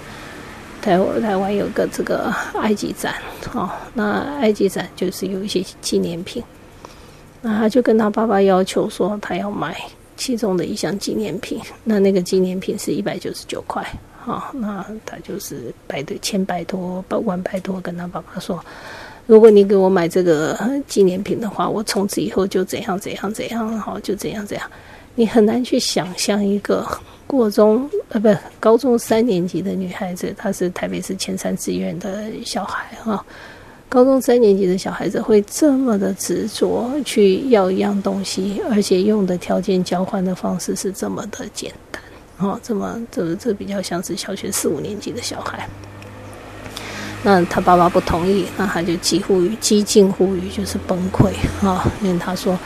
[0.81, 3.15] 台台湾有个这个埃及展，
[3.51, 6.41] 哈，那埃及展就是有一些纪念品。
[7.41, 9.75] 那他就跟他爸爸要求说，他要买
[10.15, 11.59] 其中的一项纪念品。
[11.83, 13.85] 那那个纪念品是一百九十九块，
[14.25, 14.51] 哈。
[14.53, 18.63] 那他就是拜的千拜托，万拜托，跟他爸爸说，
[19.27, 24.69] 如果你给我买这个纪念品的话，我从此以后就怎样怎样怎样，好，就怎样怎样。
[25.13, 26.85] 你很难去想象一个
[27.25, 33.25] 过中呃不高中三年级的女孩子，她是台北市前三志愿的小孩，哈。
[33.87, 41.71] 高中三年级的小孩子会这么的执着去要一样东西，而且用的条件交换的方式是这么的简，
[42.37, 45.67] 哦，这么这这比较像是小学四五年级的小孩。
[47.23, 51.31] 那他爸爸不同意，那他就几乎于几近乎于就是崩溃
[51.65, 52.57] 啊，因为他说。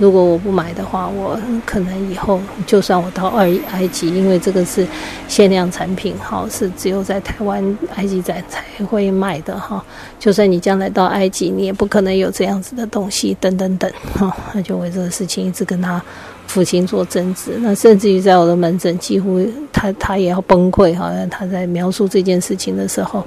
[0.00, 1.36] 如果我不买的话，我
[1.66, 4.86] 可能以后就算我到二埃及，因为这个是
[5.26, 9.84] 限量产品，哈，是只有在台湾埃及展才会卖的，哈。
[10.16, 14.32] 就算你将来到埃及，你也不可能有这样子的东西，等等等，哈。
[14.52, 16.00] 他就为这个事情一直跟他
[16.48, 19.40] 父亲做争执，那甚至于在我的门诊，几乎
[19.72, 23.24] 他他也要崩溃，好像他在描述这件事情的时候，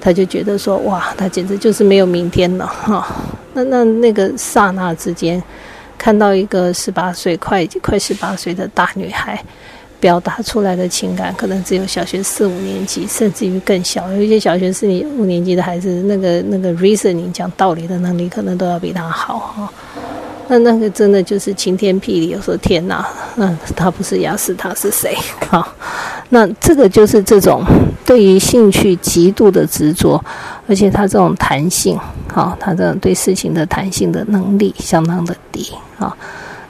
[0.00, 3.08] 他就觉得说，哇，他简直就是没有明天了，哈。
[3.52, 5.42] 那那那个刹那之间。
[6.02, 9.38] 看到一个十八岁快快十八岁的大女孩，
[10.00, 14.10] 表达出来的情感，可能只有小学四五年级，甚至于更小。
[14.12, 19.72] 有一些小学四年五年级的孩子，那个那个 reasoning 讲道理的能力，可能都要比他好哈。
[20.50, 25.16] 那那个真的就是晴天霹雳，我说天哪，那他不是雅思，他是谁？
[25.48, 25.72] 好，
[26.30, 27.64] 那这个就是这种
[28.04, 30.20] 对于兴趣极度的执着，
[30.66, 36.16] 而且他这种弹性，好，他这种对事情的弹性的能力相当的低，好，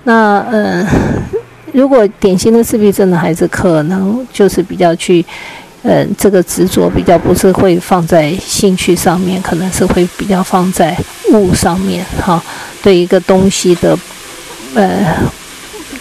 [0.05, 0.87] 那嗯，
[1.73, 5.25] 如果典型的自闭症的孩子，可能就是比较去。
[5.83, 10.95] 嗯，这个执着比较不是会放在兴趣上面，可能是会比较放在
[11.33, 12.39] 物上面哈。
[12.83, 13.99] 对一个东西的，
[14.75, 15.15] 呃，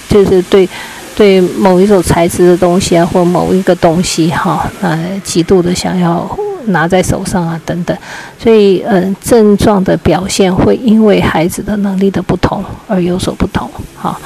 [0.07, 0.67] 就是对
[1.15, 6.29] 对某一种材质的东西啊，或某一个东西哈，呃，极度的想要
[6.65, 7.97] 拿在手上啊等等。
[8.41, 13.69] 所以，嗯，症状的表现会因为孩子的能力的不同而有所不同。
[13.95, 14.19] 哈，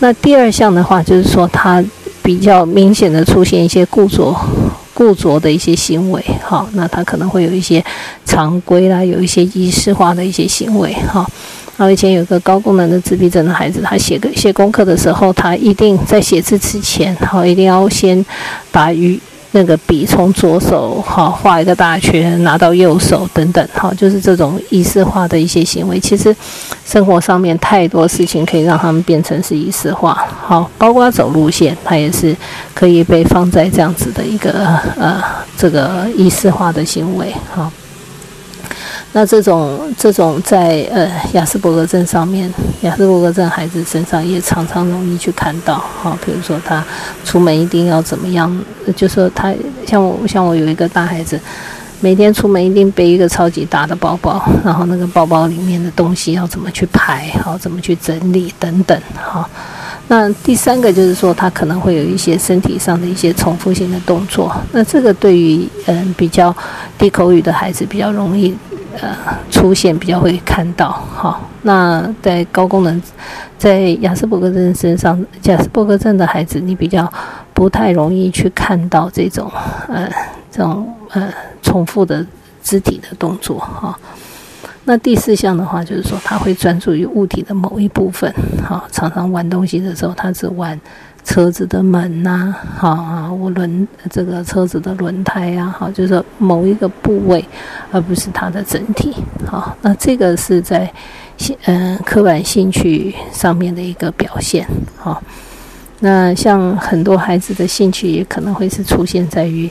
[0.00, 1.82] 那第二项的话，就是说他
[2.22, 4.34] 比较明显的出现一些固着。
[4.94, 7.82] 固着的一些行为，哈，那他可能会有一些
[8.26, 11.26] 常规啦，有一些仪式化的一些行为，哈。
[11.82, 18.24] 然后以前有个高功能的自闭症的孩子，他写个写功课的时候，他一定在写字之前，好，一定要先
[18.70, 19.18] 把鱼。
[19.54, 25.98] 那个笔从左手好画一个大圈，拿到右手等等，好，就是这种仪式化的一些行为。
[25.98, 26.34] 其实
[26.86, 32.34] 生活上面太多事情可以让他们变成是仪式化，好，包括走路线，它也是
[32.72, 34.52] 可以被放在这样子的一个
[34.96, 35.20] 呃
[35.58, 37.70] 这个仪式化的行为，好。
[39.14, 46.82] 那这种这种在呃亚斯伯格症上面，亚斯伯格症孩子身上也常常容易去看到，哈，比如说他
[47.22, 48.50] 出门一定要怎么样，
[48.96, 49.52] 就说他
[49.86, 51.38] 像我像我有一个大孩子，
[52.00, 59.46] 每天出门一定背一个超级大的包包，然后那个包包里面的东西要怎么去排，好怎么去整理等等，哈。
[60.08, 66.54] 那第三个就是说他可能会有一些身体上的一些重复性的动作，那这个对于嗯比较
[66.96, 68.56] 低口语的孩子比较容易。
[69.00, 69.16] 呃，
[69.50, 71.40] 出现比较会看到哈。
[71.62, 73.00] 那在高功能，
[73.58, 77.10] 在亚斯伯格症身上，亚斯伯格症的孩子，你比较
[77.54, 79.50] 不太容易去看到这种
[79.88, 80.10] 呃
[80.50, 82.24] 这种呃重复的
[82.62, 83.98] 肢体的动作哈。
[84.84, 88.32] 那第四项的话，就是说他会专注于物体的某一部分
[88.68, 88.84] 哈。
[88.90, 90.80] 常常玩东西的时候，他只玩。
[91.24, 97.44] 车子的门呐，好啊，我轮这个车子的轮胎呀，好，就是某一个部位，
[97.90, 99.14] 而不是它的整体，
[99.46, 100.92] 好，那这个是在
[101.36, 105.22] 兴嗯刻板兴趣上面的一个表现，好，
[106.00, 109.70] 那像很多孩子的兴趣也可能会是出现在于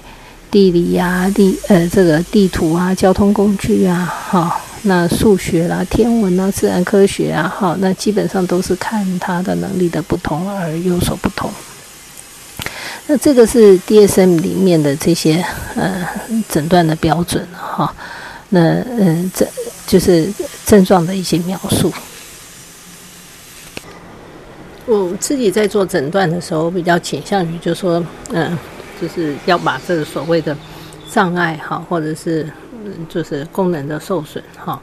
[0.49, 11.51] 地理呀、地呃这个地图啊、交通工具啊，哈，那数学啦、天文啦、自然科学啊，哈，那基本上都是看他的能力的不同而有所不同。
[13.07, 15.43] 那这个是 DSM 里面的这些
[15.75, 16.07] 呃
[16.49, 17.93] 诊断的标准哈。
[18.49, 19.47] 那嗯，这
[19.87, 20.31] 就是
[20.65, 21.91] 症状的一些描述。
[24.85, 28.57] 我自己在做诊断的时候，比较倾向于就说，嗯，
[29.01, 30.57] 就是要把这个所谓的
[31.09, 32.51] 障碍哈，或者是
[33.07, 34.81] 就是功能的受损哈，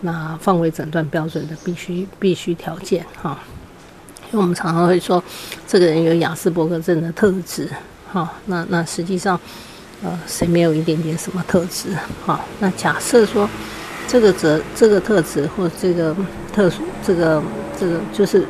[0.00, 3.38] 那范围诊断标准的必须必须条件哈。
[4.32, 5.22] 因为我们常常会说，
[5.66, 7.68] 这个人有雅斯伯格症的特质，
[8.12, 9.38] 哈，那那实际上，
[10.04, 11.88] 呃，谁没有一点点什么特质？
[12.24, 13.48] 哈，那假设说，
[14.06, 16.14] 这个则这个特质或这个
[16.52, 17.42] 特殊，这个
[17.76, 18.46] 这个就是，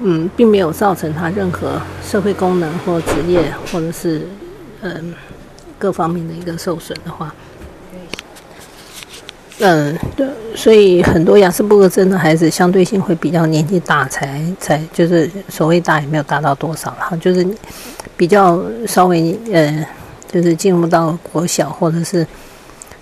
[0.00, 4.28] 嗯，并没有造成他任何社会功能或职业或者是
[4.82, 5.14] 嗯
[5.78, 7.34] 各方面的一个受损的话。
[9.58, 17.46] 嗯，对，所以很多亚斯伯格症的孩子相对性会比较年纪大才才就是所谓大也没有达到多少哈，就是
[18.18, 19.86] 比较稍微呃，
[20.30, 22.26] 就是进入到国小或者是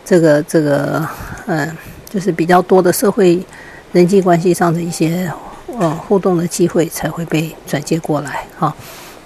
[0.04, 1.04] 这个这个
[1.46, 1.76] 嗯，
[2.08, 3.44] 就是比较多的社会
[3.90, 5.28] 人际关系上的一些
[5.76, 8.72] 呃互动的机会才会被转接过来哈。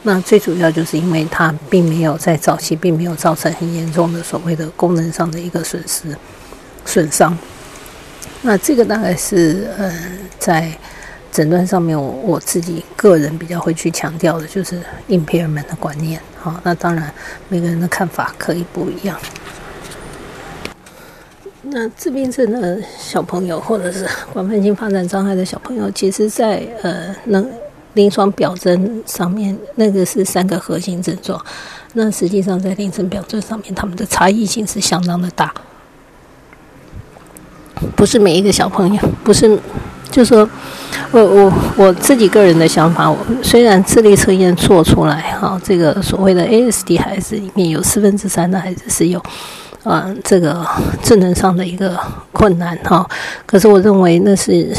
[0.02, 6.16] 那最主要就是因为他并没有在早期并没有造成很严重的所谓的功能上的一个损失。
[6.84, 7.37] 损伤，
[8.40, 9.92] 那这个大概是呃，
[10.38, 10.72] 在
[11.30, 14.80] 诊断上面，我我自己个人比较会去强调的，就是
[15.11, 16.18] impairment 的观念。
[16.40, 17.12] 好，那当然
[17.50, 19.20] 每个人的看法可以不一样。
[21.61, 27.46] 那自闭症的小朋友，或者是 广泛性发展障碍的小朋友，其实在呃，能
[27.98, 31.44] 临床表征上面，那个是三个核心症状。
[31.94, 35.52] 那实际上在临床表征上面，他们的差异性是相当的大。
[37.96, 39.58] 不是每一个小朋友，不是，
[40.12, 40.48] 就说，
[41.11, 49.20] 我我我自己个人的想法，我虽然智力测验做出来，哈，这个所谓的 ASD 孩子里面有四分之三的孩子是有，
[49.84, 50.66] 嗯，这个
[51.02, 51.98] 智能上的一个
[52.32, 53.08] 困难，哈，
[53.46, 54.72] 可是我认为那是，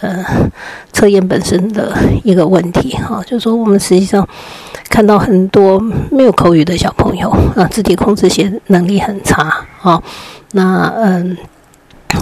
[0.00, 0.24] 呃，
[0.92, 1.92] 测验本身的
[2.24, 4.26] 一个问题，哈，就是说我们实际上
[4.88, 5.80] 看到很多
[6.10, 10.02] 没有口语的小朋友，啊，肢体控制些能力很差，啊，
[10.52, 11.36] 那嗯。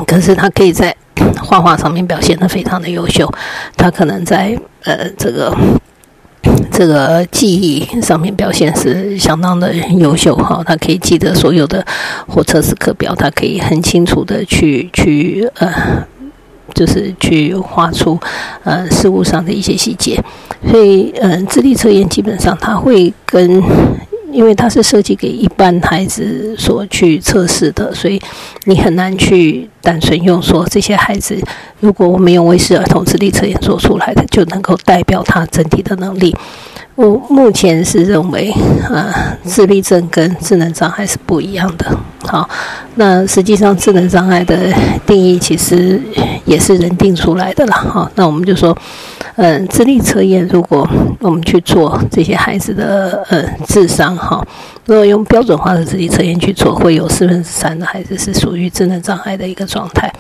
[0.07, 0.97] 可是他可以在
[1.39, 3.31] 画画上面表现的非常的优秀，
[3.77, 5.55] 他可能在呃这个
[6.71, 11.85] 这个记忆上面表现是相当的优秀哈，他可以记得所有的
[12.27, 15.73] 火车时刻表，他可以很清楚的去去呃，
[16.75, 18.19] 就是去画出
[18.63, 20.23] 呃事物上的一些细节，
[20.71, 23.63] 所以呃智力测验基本上他会跟。
[24.33, 28.21] 因为它是设计给一般孩子所去测试的，所以
[28.65, 31.39] 你很难去单纯用说这些孩子，
[31.79, 36.35] 如果我们用威视儿童智力测验做出来的，就能够代表他整体的能力。
[36.97, 38.51] 我目前是认为，
[38.89, 41.97] 啊，自闭症跟智能障碍是不一样的。
[42.23, 42.49] 好，
[42.95, 44.73] 那实际上智能障碍的
[45.05, 46.01] 定义其实
[46.45, 47.73] 也是人定出来的了。
[47.73, 48.77] 哈，那我们就说。
[49.37, 54.41] 嗯，智力测验，如果我们去做这些孩子的呃智商哈，
[54.87, 60.13] 如果用标准化的智力测验去做，会有四分之三的孩子是属于智能障碍的一个状态。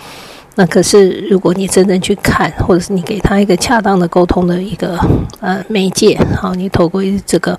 [0.56, 4.98] 那可是如果你真正去看，或者是你给他一个恰当的沟通的一个
[5.40, 7.58] 呃媒介，好，你透过这个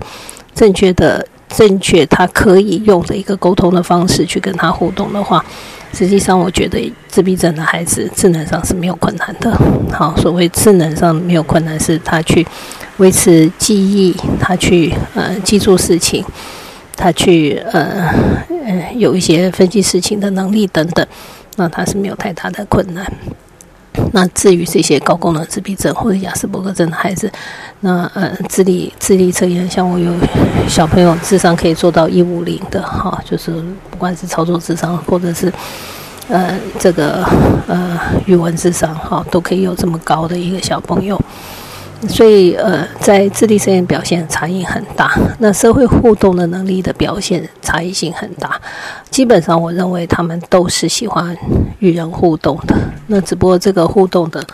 [0.54, 5.44] 正确的、正确他可以用的一个沟通的方式去跟他互动的话。
[5.92, 9.56] 实际上，我觉得自闭症的孩子智能上是没有困难的。
[9.92, 12.46] 好，所谓智能上没有困难，是他去
[12.96, 16.22] 维持记忆，他去呃记住事情，
[16.96, 18.12] 他去呃
[18.64, 21.06] 呃有一些分析事情的能力等等，
[21.56, 23.06] 那他是没有太大的困难。
[24.12, 27.30] 那至于这些高功能自闭症或者亚斯伯格症的孩子，
[27.80, 30.12] 那呃智力智力测验，像我有
[30.68, 33.52] 小朋友智商可以做到一五零的哈，就是
[33.90, 35.50] 不管是操作智商或者是
[36.28, 37.24] 呃这个
[37.66, 41.18] 呃语文智商哈，都可以有这么高的一个小朋友。
[42.08, 48.60] 所以，呃，在智力测验表现差异很大，那社会互动的能力的表现差异性很大。
[49.10, 51.34] 基本上，我认为他们都是喜欢
[51.78, 52.76] 与人互动的。
[53.06, 54.46] 那只不过这个互动的，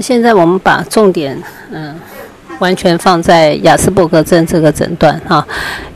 [0.00, 1.98] 现在我们把重点，嗯，
[2.58, 5.44] 完全放在雅斯伯格症这个诊断哈。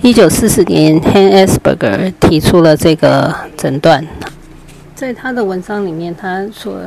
[0.00, 4.04] 一九四四年，Han Asperger 提出了这个诊断，
[4.94, 6.80] 在他的文章里面，他说。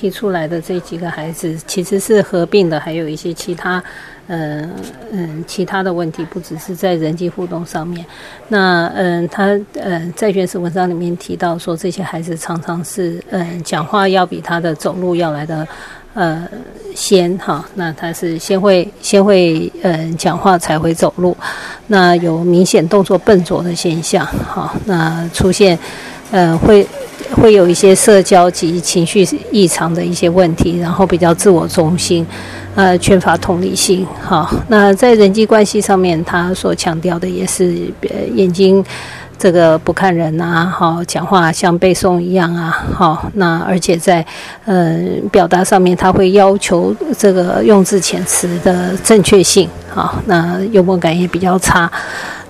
[0.00, 3.82] 提出来的这几个孩子，其实是合并的，还有一些其他，
[4.28, 4.70] 嗯
[5.12, 8.02] 嗯，其他的问题，不只是在人际互动上面。
[8.48, 15.68] 那嗯，他嗯在原始文章里面提到说，这些孩子常常是嗯讲话要比他的走路要来的
[16.14, 16.48] 呃
[16.94, 21.36] 先哈，那他是先会先会嗯讲话才会走路，
[21.88, 25.78] 那有明显动作笨拙的现象，好，那出现
[26.30, 26.86] 呃会。
[27.34, 32.26] 会有一些社交及情绪异常的一些问题，然后比较自我中心，
[32.74, 34.06] 呃，缺乏同理心。
[34.22, 37.74] 好，那在人际关系上面，他所强调的也是
[38.34, 38.84] 眼睛
[39.38, 44.24] 这个不看人啊，好，讲话像背诵一样啊，好，那而且在
[44.66, 44.98] 呃
[45.32, 49.68] 表达上面，他会要求这个用字遣词的正确性。
[49.92, 51.90] 好，那幽默感也比较差。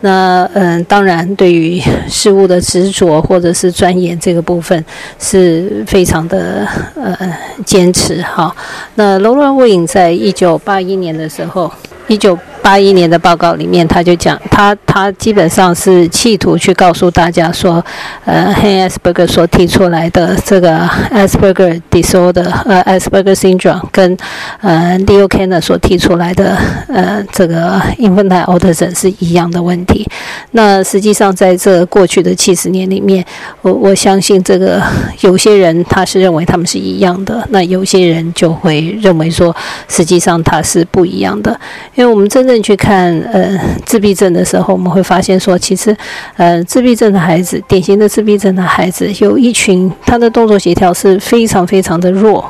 [0.01, 4.85] 那嗯，当然，对于事物的执着或者是钻研这个部分，
[5.19, 7.17] 是非常的呃
[7.65, 8.55] 坚持哈。
[8.95, 11.71] 那罗乱无影在一九八一年的时候，
[12.07, 12.39] 一九。
[12.63, 17.85] 八一年的报告里面，他就讲，他他基本上是企图去告诉大家说，
[18.25, 24.17] 呃，Asperger 所提出来的这个 Asperger disorder，呃，Asperger syndrome 跟
[24.61, 26.57] 呃 Leo Kanner 所提出来的
[26.89, 30.07] 呃这个 infantile autism 是一样的问题。
[30.53, 33.25] 那实际上在这过去的七十年里面，
[33.63, 34.83] 我我相信这个
[35.23, 39.55] 有些人他是认为他们是一样的，那有些人就会认为说，
[39.89, 41.59] 实际上他是不一样的，
[41.95, 45.97] 因为我们真正去看呃自闭症的时候，我们会发现说，其实
[46.37, 52.45] 呃自闭症的孩子，典型的自闭症的孩子，有一群他的动作协调是非常非常的弱。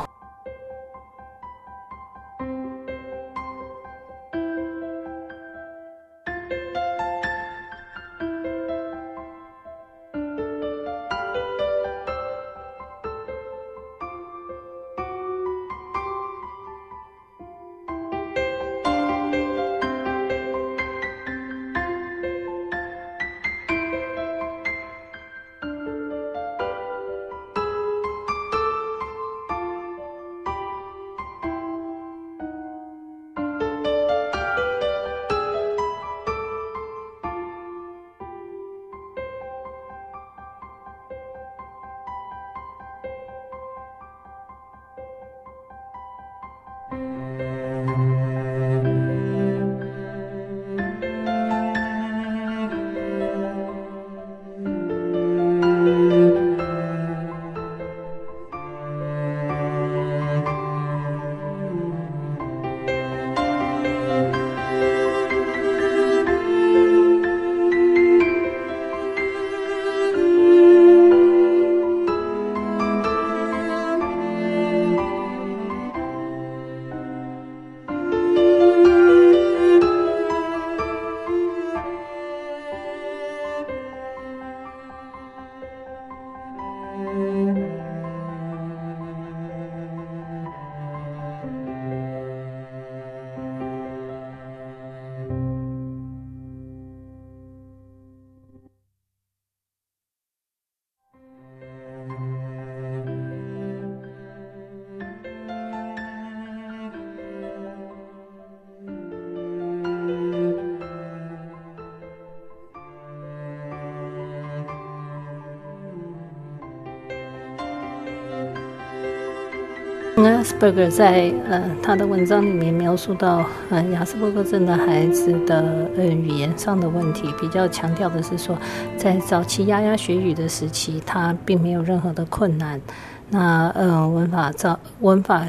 [120.41, 128.57] 亚斯伯格在呃他的文章里面描述到，呃亚斯伯格症的孩子的呃语言上的问题，比较强调的是说，
[128.97, 132.81] 在早期牙牙学语的时期，他并没有任何的困难，
[133.29, 135.47] 那呃文法造文法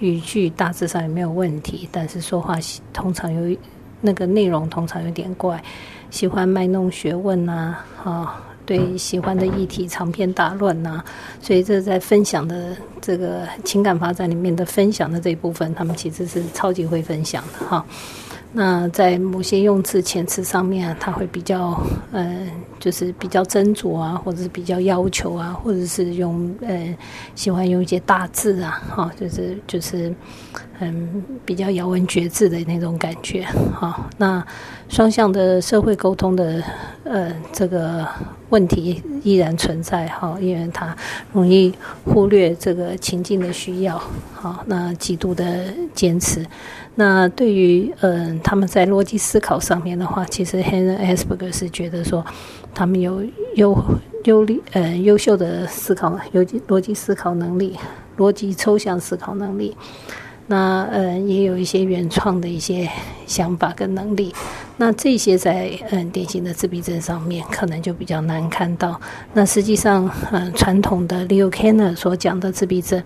[0.00, 2.56] 语句大致上也没有问题，但是说话
[2.92, 3.56] 通常有
[4.00, 5.62] 那个内容通常有点怪，
[6.10, 8.42] 喜欢卖弄学问呐，哈。
[8.70, 11.02] 对喜欢的议题长篇大论呐，
[11.42, 17.84] 所以这在分享的这个情感发展里面的分享的这一部分，他们其实是超级会分享的哈。
[18.52, 21.80] 那在某些用词遣词上面，他会比较
[22.12, 22.46] 呃，
[22.78, 26.96] 就是比较斟酌啊，或者是比较要求啊，或者是用呃，
[27.34, 30.14] 喜欢用一些大字啊，哈，就是就是
[30.78, 33.44] 嗯，比较咬文嚼字的那种感觉
[33.74, 34.08] 哈。
[34.16, 34.44] 那
[34.90, 36.60] 双向的社会沟通的
[37.04, 38.04] 呃这个
[38.48, 40.94] 问题依然存在哈，因为他
[41.32, 41.72] 容易
[42.04, 44.02] 忽略这个情境的需要，
[44.34, 46.44] 好，那极度的坚持。
[46.96, 52.26] 那对于嗯，他们在逻辑思考上面的话，其实 Henry Asperger 是觉得说，
[52.74, 53.22] 他们有
[53.54, 53.78] 优
[54.24, 57.78] 优呃优秀的思考有逻辑思考能力，
[58.18, 59.76] 逻辑抽象思考能力。
[60.50, 62.90] 那呃，也有一些原创的一些
[63.24, 64.34] 想法跟能力。
[64.76, 69.00] 那这些在嗯典型的自闭症上面，可能就比较难看到。
[69.32, 73.00] 那实际上，嗯，传统的 Leo Kanner 所讲的自闭症，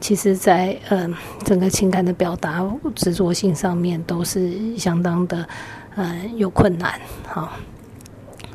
[0.00, 1.14] 其实在嗯
[1.44, 5.46] 整个情感的表达、执着性上面，都是相当的
[5.94, 7.00] 嗯有困难。
[7.28, 7.52] 好，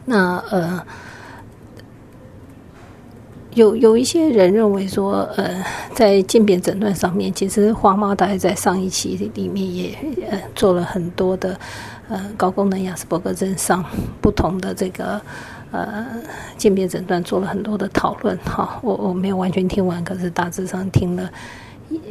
[0.04, 0.86] 那呃。
[3.58, 5.64] 有有一些人认为说，呃，
[5.96, 9.98] 在鉴别诊断上面，其实花猫大概在上一期里面也
[10.30, 11.60] 呃做了很多的
[12.08, 13.84] 呃高功能亚斯伯格症上
[14.22, 15.20] 不同的这个
[15.72, 16.06] 呃
[16.56, 18.38] 鉴别诊断做了很多的讨论。
[18.46, 21.28] 哈，我我没有完全听完，可是大致上听了，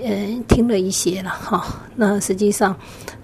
[0.03, 1.31] 呃，听了一些了。
[1.31, 1.65] 哈，
[1.97, 2.75] 那实际上。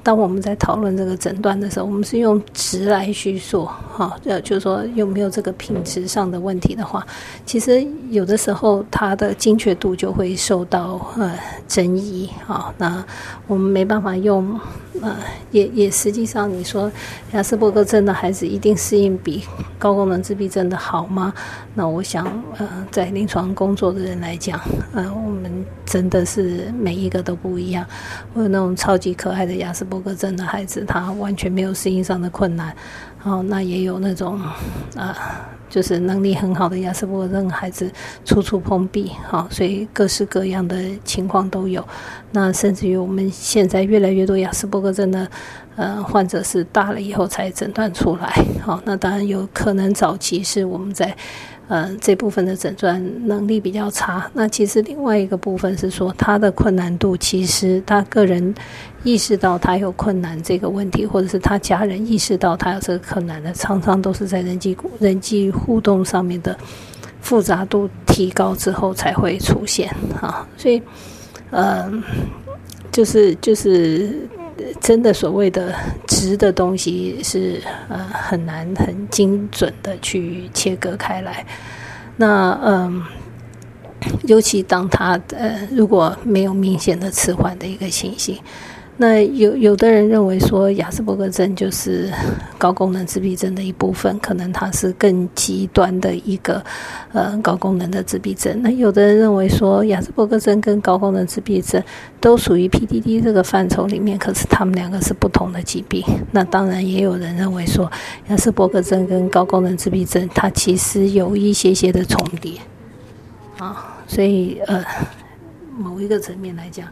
[0.05, 7.07] 当我们在讨论这个诊断的时候，我们是用值来叙述，哈，呃，就是说有没有这个品质上的问题的话，
[7.47, 11.39] 其实有的时候它的精确度就会受到呃
[11.69, 13.05] 争议，哈，那
[13.47, 14.59] 我们没办法用，
[15.01, 15.17] 呃，
[15.51, 16.91] 也也实际上你说
[17.33, 19.45] 亚斯伯格症的孩子一定适应比
[19.79, 21.33] 高功能自闭症的好吗？
[21.75, 22.27] 那我想，
[22.59, 24.61] 呃，在临床工作的人来讲，
[24.93, 27.87] 呃，我们真的是每一个都不一样，
[28.35, 29.83] 我有那种超级可爱的亚斯。
[29.93, 32.75] 伯格症的孩子，他完全没有适应上的困难，
[33.25, 34.41] 哦，那也有那种
[34.97, 35.15] 啊，
[35.73, 37.91] 就是能力很好的亚斯伯格症孩子，
[38.27, 41.83] 处处碰壁，好，所以各式各样的情况都有。
[42.31, 45.27] 那甚至于我们现在越来越多亚斯伯格症的
[45.77, 51.17] 呃患者是大了以后才诊断出来，好，那当然有可能早期是我们在。
[51.69, 54.29] 呃，这部分的诊断能力比较差。
[54.35, 58.55] 那其实另外一个部分是说，他的困难度其实他个人
[59.05, 66.57] 意识到他有困难这个问题，或者是他家人意识到他有这个困难的，常常都是在人际人际互动上面的
[67.21, 69.89] 复杂度提高之后才会出现
[70.21, 70.47] 啊。
[70.57, 70.83] 所以，
[71.51, 71.91] 呃，
[72.91, 74.29] 就是就是。
[74.81, 75.75] 真的所谓的
[76.07, 81.45] 值的东西是呃很难很精准的去切割开来，
[82.17, 83.03] 那嗯，
[84.25, 88.39] 尤其当他呃如果没有明显的迟缓的一个情形。
[88.99, 92.13] 那有有的人认为说，亚斯伯格症就是
[92.59, 96.63] 高功能自闭症的一部分，可能它是更极端的一个
[97.13, 98.61] 呃高功能的自闭症。
[98.63, 101.83] 那有的人认为说，亚斯伯格症跟高功能自闭症
[102.21, 106.05] 都属于 PDD 这个范畴里面，可是他们两个是不同的疾病。
[106.31, 107.91] 那当然也有人认为说，
[108.29, 112.59] 亚斯伯格症跟高功能自闭症它其实有一些些的重叠
[113.59, 114.85] 啊，所以呃，
[115.77, 116.87] 某一个层面来讲。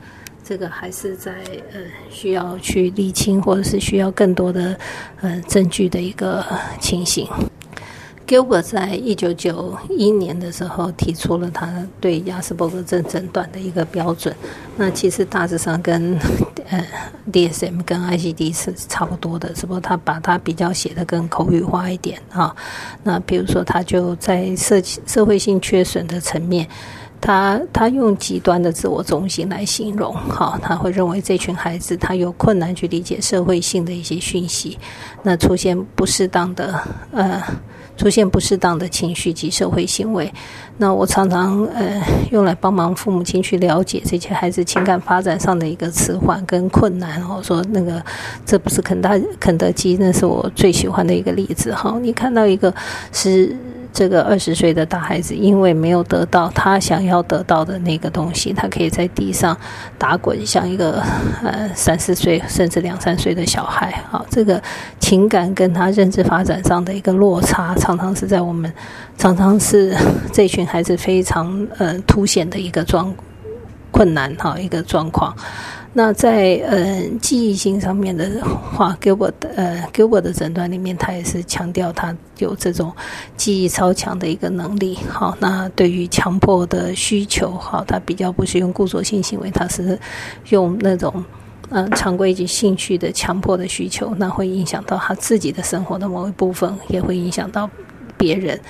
[0.51, 1.33] 这个还是在
[1.73, 1.79] 呃
[2.11, 4.77] 需要去理清，或者是需要更多的
[5.21, 6.45] 呃证据的一个
[6.81, 7.25] 情形。
[8.27, 14.35] Gilbert 在一九九一年的时候提出了他对亚斯伯格症诊断的一个标准，
[14.77, 16.19] 那其实大致上跟
[16.69, 16.85] 呃
[17.31, 22.53] DSM 跟 ICD 是差不多的，只不过他把它比较写的更口语化一点啊。
[23.05, 26.67] 那比如说，他就在社社会性缺损的层面。
[27.21, 34.79] 他他用极端的自我中心来形容，哈，他会认为这群孩子他有困难去理解社会性的一些讯息，
[35.23, 36.81] 那出现不适当的
[37.13, 37.43] 呃，
[37.97, 40.33] 出现不适当的情绪及社会行为，
[40.79, 48.03] 那我常常呃用来帮忙父母亲去了解这些孩子情感发展上的一个迟缓跟困难，我说那个
[48.47, 52.75] 这不是肯大肯德基，那是我最喜欢的一个例子，哈，你看到一个
[53.13, 53.55] 是。
[53.93, 59.57] 这个二十岁的大孩子，因为没有得到他想要得到的那个东西，他可以在地上
[59.99, 61.03] 打滚，像一个
[61.43, 64.03] 呃三四岁甚至两三岁的小孩。
[64.11, 64.63] 好，这个
[64.99, 68.73] 情感跟他认知发展上的一个落差，常常是在我们
[69.19, 69.97] 常常是
[70.33, 73.13] 这群孩子非常呃凸显的一个状
[73.91, 75.35] 困难哈一个状况。
[75.93, 82.93] 那在呃记忆性上面的话，Gilbert 呃 Gilbert 的诊断里面，他也是强调他有这种
[83.37, 84.97] 记忆超强的一个能力。
[85.09, 89.99] 好，那对于强迫的需求，好，他比较不是用故作性行为，他是
[90.51, 91.25] 用那种
[91.71, 97.69] 嗯常规及兴趣的强迫的需求，那会影响到他自己的生活的某一部分，也会影响到。
[98.21, 98.61] 别人。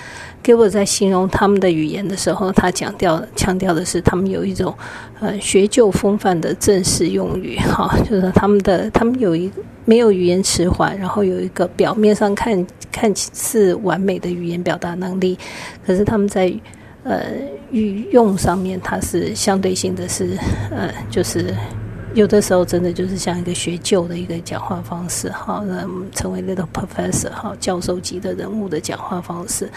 [0.43, 4.75] 给我在形容他们的语言的时候，他强调强调的是他们有一种
[5.21, 9.53] 呃学旧风范的正式用语， 哈，就是他们的他们有一
[9.85, 15.39] 没有语言迟缓，然后有一个表面上看看似完美的语言表达能力，
[15.87, 16.51] 可是他们在
[17.05, 17.21] 呃
[17.71, 20.39] 语用上面，它是相对性的是
[20.71, 21.55] 呃就是
[22.15, 29.71] 有的时候真的就是像一个学旧的一个讲话方式，哈，那成为 little professor 哈，教授级的人物的讲话方式，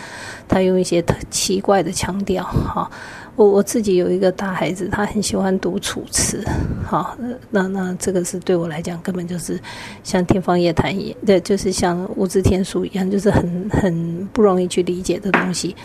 [0.48, 2.90] 他用一些奇怪的腔调，哈。
[3.36, 6.38] 我我自己有一个大孩子，他很喜欢读《楚辞》，
[6.86, 7.18] 好，
[7.50, 9.60] 那那这个是对我来讲根本就是
[10.04, 15.76] 像天方夜谭一样，对，就是像无字天书一样，就是很很不容易去理解的东西。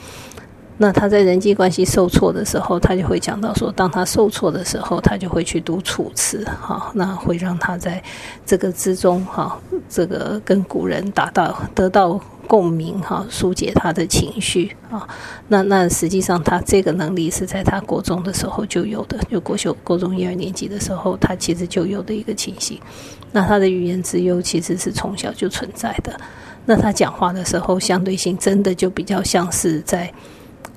[0.80, 8.00] 那他在人际关系受挫的时候，他就会讲到说，当他受挫的时候，他就会去读《楚辞》，哈，那会让他在
[8.46, 15.04] 这个之中，哈，这个跟古人达到得到共鸣，哈，疏解他的情绪，啊，
[15.48, 22.80] 那那实际上他这个能力是在他国中的时候就有的，就国修国中一二年级的时候，他其实就有的一个情形。
[23.32, 26.16] 那他的语言之优其实是从小就存在的。
[26.64, 30.08] 那他讲话的时候，相对性真的就比较像是在。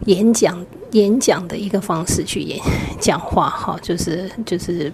[0.06, 2.60] 演讲演讲的一个方式去演
[3.00, 4.92] 讲话，哈，就是就是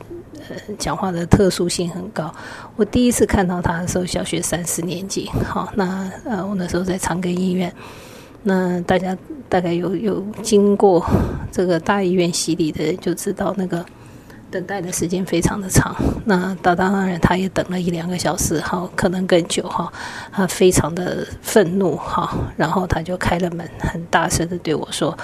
[0.50, 2.34] 呃，讲话的特殊性很高。
[2.76, 7.74] 我第一次看到他的时候，小学三四年级，哈，那呃，我那时候在长庚医院，
[8.44, 9.18] 那大家
[9.50, 11.06] 大概有有经过
[11.52, 13.86] 这个大医院洗礼的，就知道那个。
[14.50, 15.96] 等待的时间非常的长，
[16.26, 19.92] 那当当然他也等了一两个小时，哈，可能更久，哈，
[20.32, 25.18] 他非常的愤怒，哈，然后他就开了门，很大声的对我说：“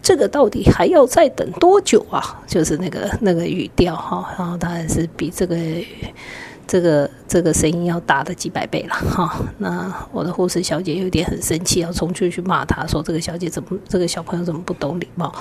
[0.00, 5.56] 这个到底还要再等多久啊？”就是那个那个语调，哈，然后当然是比这个
[6.68, 9.40] 这个这个声音要大的几百倍了，哈。
[9.56, 15.34] 那我的护士小姐有点很生气，要冲出去骂他，说：“这个小姐怎么，这个小朋友怎么不懂礼貌？”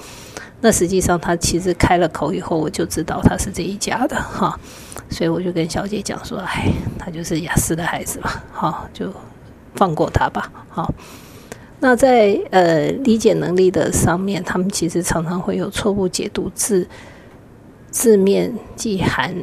[0.62, 4.58] 那实际上，他其实开了口以后，我就知道他是这一家的哈，
[5.10, 9.14] 所以我就跟小姐讲说：“哎，他就是雅思的孩子嘛，好，就
[9.76, 10.92] 放过他吧。”好，
[11.82, 16.88] 那在呃理解能力的上面，他们其实常常会有错误解读字
[17.92, 19.36] 字面即含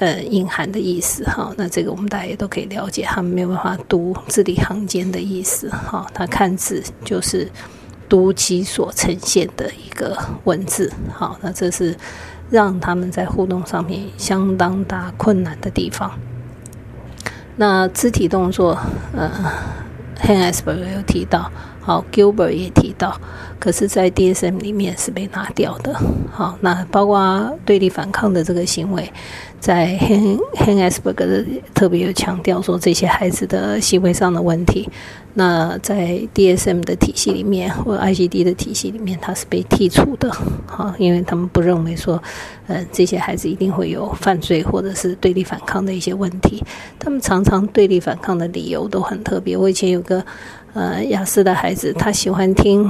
[0.00, 1.54] 呃隐含的意思哈。
[1.56, 6.04] 那这个我们大家也都可以了解，他们没有办法读字里行间的意思哈。
[6.12, 7.48] 他看字就是。
[8.10, 11.96] 读其所呈现的一个文字，好，那这是
[12.50, 16.10] 让他们在互动上面相当大困难的地方。
[17.54, 18.76] 那肢体动作，
[19.16, 19.30] 呃
[20.20, 23.16] ，Hansberg 有提到，好，Gilbert 也提到，
[23.60, 25.94] 可是，在 DSM 里面是被拿掉的。
[26.32, 29.08] 好，那包括对立反抗的这个行为。
[29.60, 31.44] 在 Han Hansberg
[31.74, 34.88] 特别有强调说这些孩子的行为上的问题，
[35.34, 40.30] 那在 DSM 的体系里面或 ICD 的体系里面，他是被剔除的，
[40.66, 42.22] 哈，因为他们不认为说，
[42.68, 46.64] 呃，这些孩子一定会有犯罪或者是对立反抗的一些问题，
[46.98, 49.54] 他们常常对立反抗的理由都很特别。
[49.54, 50.24] 我以前有个。
[50.72, 52.88] 呃，雅思的孩子，他喜欢听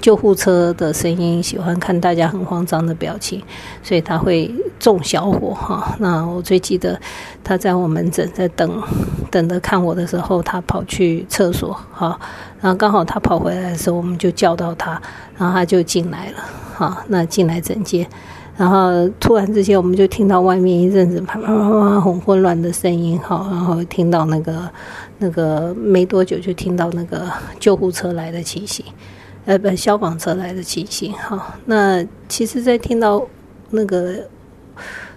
[0.00, 3.40] 救护车的声音，喜欢看大家很慌张的表情，
[3.82, 5.94] 所以他会中小火哈。
[6.00, 7.00] 那我最记得
[7.44, 8.82] 他在我门诊在等
[9.30, 12.18] 等着看我的时候，他跑去厕所哈，
[12.60, 15.00] 然后刚好他跑回来的时候，我们就叫到他，
[15.38, 16.38] 然后他就进来了
[16.74, 17.04] 哈。
[17.06, 18.04] 那进来诊间。
[18.56, 24.68] 然后突然之间，我们就听到外面一阵子啪啪啪啪很混乱的声音，哈，然后听到那个
[25.20, 28.84] 那个没多久就听到那个救护车来的情形，
[29.44, 31.54] 呃，不，消防车来的情形，哈。
[31.66, 33.24] 那其实，在听到
[33.70, 34.16] 那个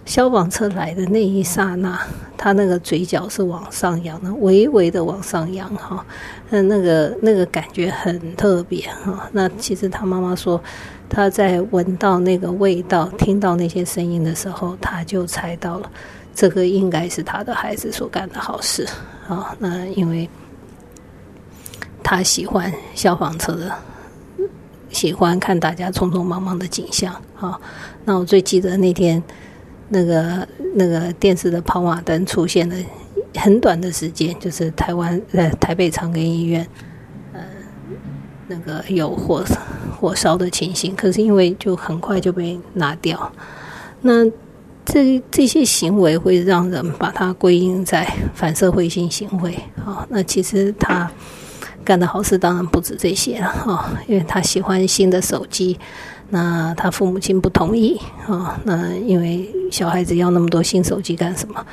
[0.06, 2.00] 消防车来的那一刹那，
[2.38, 6.06] 他那个嘴角是往上扬的，微微的往上扬，哈，
[6.52, 9.28] 嗯，那个那个感觉很特别，哈。
[9.32, 10.62] 那其实他妈妈说。
[11.10, 15.92] 他在闻到那个味道、听到那些声音的时候，他就猜到了，
[16.36, 18.88] 这个应该是他的孩子所干的好事
[19.28, 19.56] 啊。
[19.60, 20.30] 那因为
[22.04, 23.72] 他喜欢消防车的，
[24.90, 27.60] 喜欢看大家匆匆忙忙的景象啊。
[28.06, 29.22] 那我最记得那天，
[29.90, 32.76] 那个那个电视的跑马灯出现了
[33.36, 36.68] 很短的时间，就是台湾呃台北长庚医院。
[38.46, 39.44] 那个有火
[39.98, 43.32] 火烧的情形，可是因为就很快就被拿掉。
[44.02, 44.26] 那
[44.86, 49.54] 这这些行为会让人把它归因在反社会性行为
[49.86, 50.06] 啊。
[50.10, 51.10] 那其实他
[51.84, 55.78] 干的好事当然不止这些了哈，因为他喜欢新的手机。
[56.34, 61.64] 那他父母亲不同意啊，那因为小孩子要那么多新手机干什么？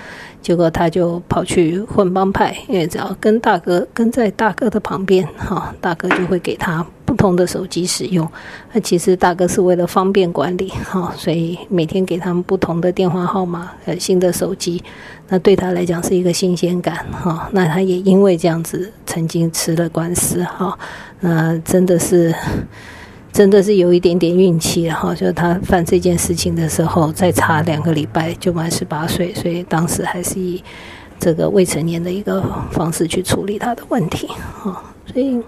[0.42, 8.30] 结果他就跑去混帮派，因为只要跟大哥跟在大哥的旁边哈，大哥就会给他不同的手机使用。
[8.74, 14.82] 那其实大哥是为了方便管理哈，所以每天给他们不同的电话号码和新的手机，
[15.28, 17.48] 那对他来讲是一个新鲜感哈。
[17.52, 20.78] 那他也因为这样子曾经吃了官司哈，
[21.20, 22.34] 那真的是。
[23.32, 30.62] 真的是有一点点运气，然后就他犯这件事情的时候，再差两个礼拜就满十八岁，所以当时还是以
[31.18, 34.28] 这个未成年的一个方式去处理他的问题，
[34.62, 35.40] 哈，所以。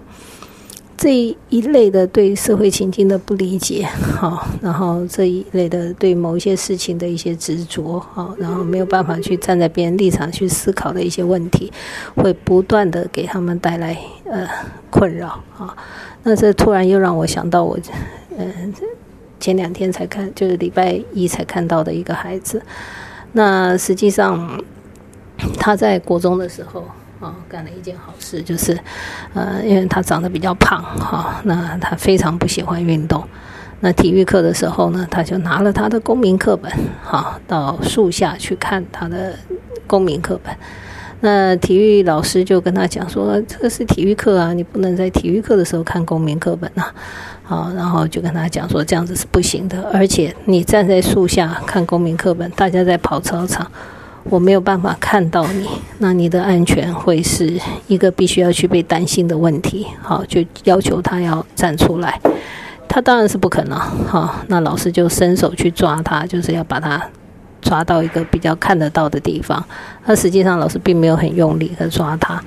[0.95, 11.69] 这一类的对社会情境的不理解，好，然后这一类的对某一些事情的一些执着，好，然后没有办法去站在别人立场去思考的一些问题，
[12.15, 13.97] 会不断的给他们带来
[14.31, 14.47] 呃
[14.89, 15.75] 困扰啊。
[16.23, 17.77] 那这突然又让我想到我，
[18.37, 18.73] 嗯，
[19.39, 22.61] 前两天才看，就是礼拜一才看到的一个孩子。
[23.33, 24.63] 那实际上
[25.59, 26.85] 他在国中的时候。
[27.19, 28.77] 啊，干了一件好事，就是，
[29.33, 33.23] 呃，因为他长得比较胖，哈，那他非常不喜欢运动。
[33.79, 36.69] 那体育课的时候呢，他就拿了他的公民课本，
[37.01, 39.39] 哈，到树下去看他的
[39.87, 40.53] 公民课本。
[41.25, 46.83] 那体育老师就跟他讲说：“这个是体育课啊，你不能在体育课的时候看公民课本呐。”
[47.43, 53.65] 好，然后就跟他讲说：“这样子是不行的，而且你站在树下看公民课本，大家在跑操场。”
[54.29, 55.67] 我没有办法看到你，
[55.99, 59.87] 那你的安全会是一个必须要去被担心的问题。
[60.01, 62.19] 好，就要求他要站出来，
[62.87, 63.77] 他当然是不可能。
[63.77, 67.05] 好，那老师就伸手去抓他，就是要把他
[67.63, 69.63] 抓到一个比较看得到的地方。
[70.05, 72.41] 那实际上老师并没有很用力的抓他，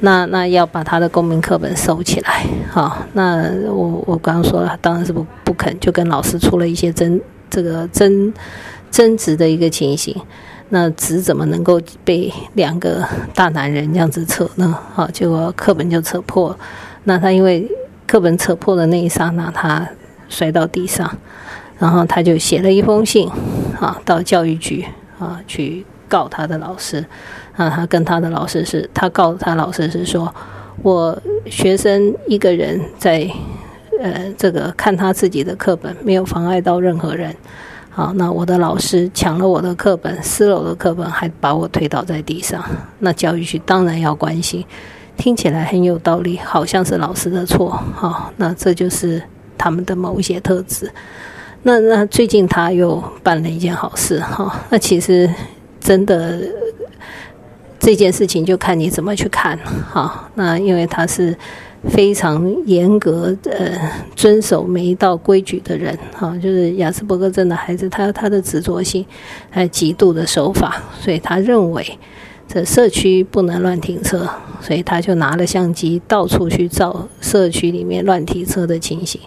[0.00, 2.44] 那那要把他的公民课本收起来。
[2.70, 7.20] 好，那我我刚刚说了，当然是不不肯，就跟老师出了一些争
[7.50, 8.32] 这个争
[8.90, 10.14] 争执的一个情形。
[10.70, 13.02] 那纸怎么能够被两个
[13.34, 14.78] 大男人这样子扯呢？
[14.94, 16.54] 好，结果课本就扯破。
[17.04, 17.66] 那他因为
[18.06, 19.88] 课本扯破的那一刹那，他
[20.28, 21.10] 摔到地上，
[21.78, 23.28] 然后他就写了一封信，
[23.80, 24.84] 啊，到教育局
[25.18, 27.04] 啊去告他的老师。
[27.56, 30.32] 啊，他跟他的老师是，他告诉他老师是说，
[30.82, 33.28] 我学生一个人在
[34.00, 37.34] 呃这个看他自己的课本，没有妨碍到任何人。
[37.90, 42.64] 好，那我的老师抢了我的课本，撕了我的课本，还把我推倒在地上。
[43.00, 44.64] 那教育局当然要关心，
[45.16, 47.70] 听起来很有道理，好像是老师的错。
[47.92, 49.20] 好，那这就是
[49.56, 50.88] 他们的某一些特质。
[51.68, 54.18] 那那最近他又办了一件好事。
[54.20, 55.28] 哈，那其实
[55.78, 56.40] 真的
[57.78, 59.58] 这件事情就看你怎么去看。
[59.90, 61.36] 好，那因为他是。
[61.90, 63.78] 非常严格呃
[64.16, 69.06] 遵守每一道规矩的人，哈，就是亚斯伯格症的孩子，他他的执着性，
[69.48, 71.86] 还有极度的守法，所以他认为
[72.48, 74.28] 这社区不能乱停车，
[74.60, 79.20] 所以他就拿了相机到处去照社区里面乱停车的情形，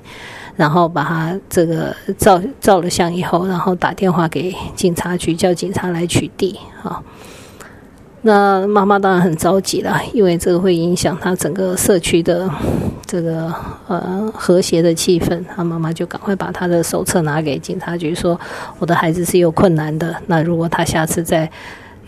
[0.55, 7.01] 然后把他这个照照了相以后，然后打电话给警察局，叫警察来取缔，啊。
[8.23, 12.47] 那妈妈当然很着急了，因为这个会影响他整个社区的
[13.05, 13.51] 这个
[13.87, 15.43] 呃和谐的气氛。
[15.55, 18.39] 他妈妈就赶快把他的手册拿给警察局，说
[18.77, 20.15] ：“我的孩子是有困难的。
[20.27, 21.49] 那如果他下次再……”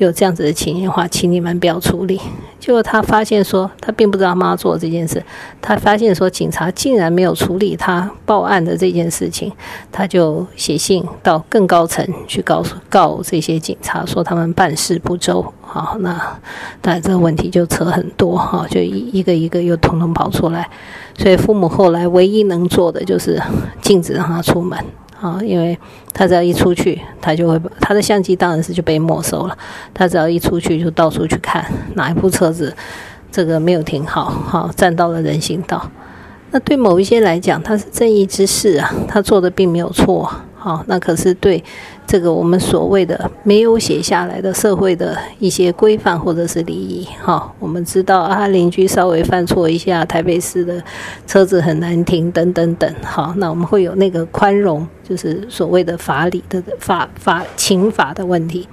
[0.04, 2.20] 有这样子的情形的话，请你们不要处理。
[2.60, 5.22] 结果他发现说，他并不知道妈做这件事。
[5.62, 9.52] 他发现说，警察竟然没有处理他报案的这件事情，
[9.92, 15.46] 他就写信到更高层去告诉告这些警察，说他们办事不周。
[15.62, 16.40] 好，那
[16.82, 20.70] 但这个问题就扯很多哈，就一一个一个又统统跑出来。
[21.18, 23.42] 所以父母后来唯一能做的就是
[23.82, 24.78] 禁止让他出门。
[25.24, 25.78] 啊，因为
[26.12, 29.58] 他只要一出去，他就会他的相机当然是就被没收了。
[29.94, 31.66] 他只要一出去，就到处去看
[31.96, 32.76] 哪一部车子
[33.32, 35.90] 这个没有停好，好占到了人行道。
[36.52, 40.30] 那对某一些来讲，他是正义之士啊，他做的并没有错。
[40.56, 41.64] 好，那可是对
[42.06, 50.82] 这个我们所谓的没有写下来的社会的一些规范或者是礼仪，哈，我们知道啊，邻居稍微犯错一下，台北市的
[51.26, 58.68] 车子很难停，等等等，好，那我们会有那个宽容，就是所谓的法理的法法情法的问题，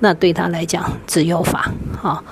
[0.00, 2.22] 那对他来讲只有法，好。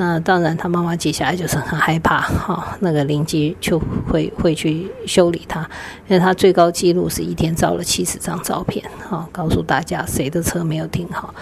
[0.00, 3.78] 那当然，他妈妈接下来就是很害怕，哈，那个邻居就
[4.08, 5.60] 会会去修理他，
[6.08, 11.34] 因为他最高记录是一天照了七十张照片，哈，告诉大家谁的车没有停好。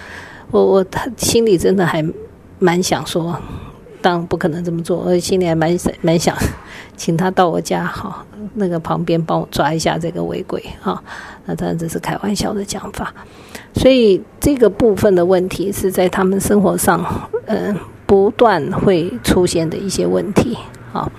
[0.51, 2.05] 我我他心里真的还
[2.59, 3.41] 蛮想说，
[4.03, 6.37] 当然不可能这么做，我心里还蛮蛮想
[6.97, 11.01] 请他到我家，哈，那个旁边帮我抓一下这个违规，哈，
[11.45, 13.15] 那当然这是开玩笑的讲法。
[13.77, 17.77] 所以这个部分的问题是在他们生活上，嗯。
[18.09, 20.57] 不断会出现的一些问题，
[20.91, 21.13] 好，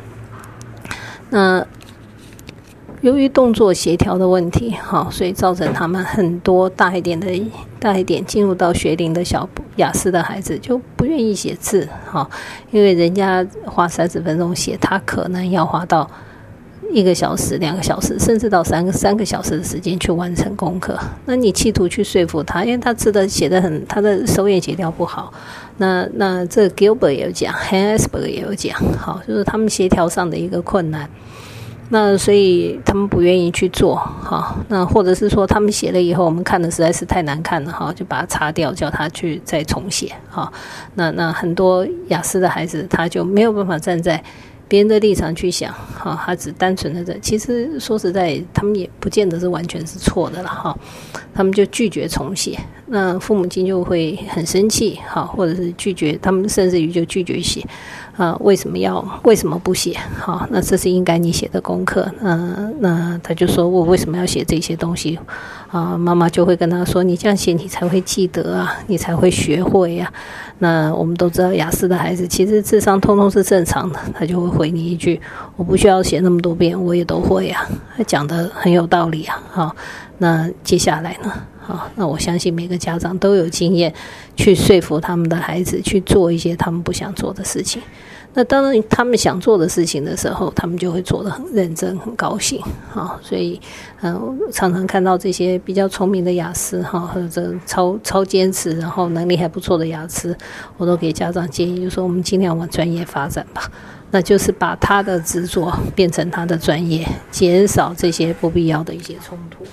[1.30, 1.64] 那
[3.02, 7.28] 由于动作协调的问题，好，所以造成他们很多大一点的
[7.78, 12.28] 大一点进入到学龄的小雅思的孩子就不愿意写字，好，
[12.72, 16.10] 因为人家花三十分钟写，他可能要花到
[16.92, 20.98] 一个小时、两个小时，甚至到三个三个小时的时间去完成功课。
[21.26, 25.32] 那你企图去说服他，因为他字的写的很，他的手眼协调不好。
[25.78, 31.10] 那那这 Gilbert 也有讲，Hansberg 也有讲，好，就是他们协调上的一个困难。
[31.92, 34.56] 那所以他们不愿意去做，哈。
[34.68, 40.52] 那或者是说他们写了以后，我们看的实在是太难看了，哈，就把它擦掉，叫他去再重写，哈。
[40.96, 44.24] 那那很多雅思的孩子，他就没有办法站在。
[44.70, 50.78] 别人的立场去想，哈，他只单纯的在，其实说实在，他们也不见得是完全是错的了，哈，
[51.34, 57.66] 他们就拒绝重写，那父母亲就会很生气，哈，或者是拒绝，他们甚至于就拒绝写，
[58.16, 65.18] 啊，为什么要，为什么不写，哈，那这是应该你写的功课，那那他就说我为什么要写这些东西？
[65.72, 70.12] 啊，妈妈就会跟他说：“你这样写，你才会记得啊，你才会学会呀。”
[70.62, 75.20] 那我们都知道，雅思的孩子其实智商通通是正常的，他就会回你一句
[75.56, 79.42] ：“我不需要写那么多遍，我也都会啊。”他讲的很有道理啊。
[79.50, 79.76] 好，
[80.18, 81.32] 那接下来呢？
[81.62, 83.94] 好，那我相信每个家长都有经验
[84.36, 87.82] 去说服他们的孩子去做一些他们不想做的事情。
[88.34, 93.20] 那当然，他们想做的事情的时候，他们就会做得很认真、很高兴，好。
[93.24, 93.60] 所以，
[94.02, 100.36] 嗯，常常看到这些比较聪明的雅思，哈，或者超超坚持，然后能力还不错的雅思，
[100.78, 103.70] 我都给家长建议，就说我们尽量往专业发展吧。
[104.12, 109.64] 那就是把他的执着变成他的专业，减少这些不必要的一些冲突。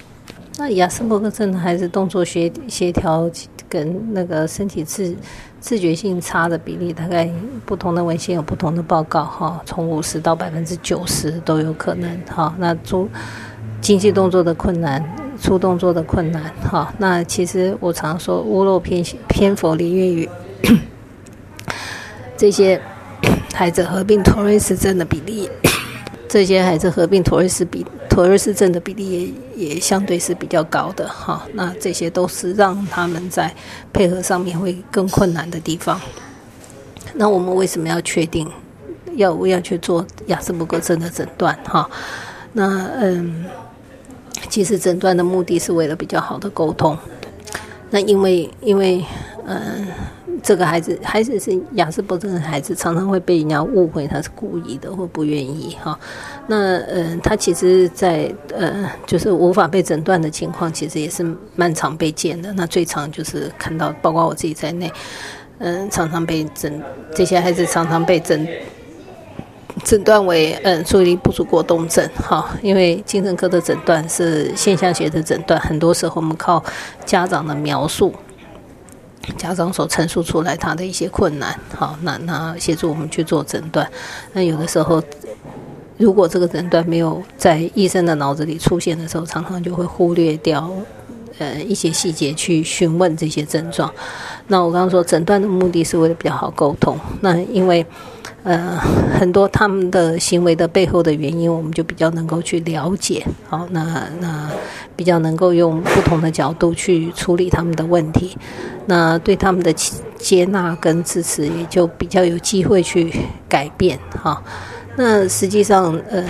[0.58, 3.30] 那雅思伯格症的孩子动作协协调
[3.68, 5.14] 跟那个身体自
[5.60, 7.30] 自觉性差的比例，大概
[7.64, 12.54] 不同的文献有不同的报告哈，从五十到百分之九十都有可能哈。
[12.58, 13.08] 那出
[13.86, 15.00] 经济动作的困难，
[15.40, 16.92] 出动作的困难哈。
[16.98, 20.28] 那其实我常说屋漏偏偏逢连夜雨，
[22.36, 22.82] 这些
[23.54, 25.48] 孩子合并托瑞斯症的比例。
[26.28, 33.54] 这些孩子合并妥瑞氏比妥瑞氏症的比例也也相对是比较高的哈，那这些都是让他们在
[33.92, 36.00] 配合上面会更困难的地方。
[37.14, 38.50] 那我们为什么要确定
[39.14, 41.88] 要要去做亚斯伯格症的诊断哈？
[42.52, 43.44] 那嗯，
[44.48, 46.96] 其实诊断的目的是为了比较好的沟通。
[47.90, 49.04] 那因为因为
[49.46, 49.86] 嗯。
[50.42, 55.98] 这个孩子，孩子是雅思伯症的孩子，常常会被人家误会他是故意的或不愿意哈。
[56.46, 61.26] 那呃，他其实，在呃，就是无法被诊断的情况，其实也是
[61.56, 62.52] 漫长被见的。
[62.52, 64.92] 那最常就是看到，包括我自己在内，
[65.58, 66.80] 嗯，常常被诊
[67.12, 68.46] 这些孩子常常被诊
[69.84, 72.48] 诊断为嗯注意力不足过动症哈。
[72.62, 76.62] 因为精神科的诊断是现象学的诊断，很多时候我们靠
[77.04, 78.12] 家长的描述。
[79.36, 83.90] 家长所陈述出来他的一些困难，好，那那协助我们去做诊断。
[84.32, 85.02] 那有的时候，
[85.96, 90.70] 如果这个诊断没有在医生的脑子里出现的时候，常常就会忽略掉
[91.38, 93.92] 呃一些细节去询问这些症状。
[94.46, 96.96] 那我刚刚说诊断的目的是为了比较好沟通。
[97.20, 97.84] 那因为。
[98.42, 98.78] 呃，
[99.18, 103.26] 很多他们的行为的背后的原因，我们就比较能够去了解。
[103.48, 104.50] 好，那那
[104.94, 108.36] 比较能够用不同的角度去处理他们的问题，
[108.86, 109.72] 那对他们的
[110.16, 113.12] 接纳跟支持，也就比较有机会去
[113.48, 113.98] 改变。
[114.10, 114.42] 哈。
[114.98, 116.24] 那实际上，呃，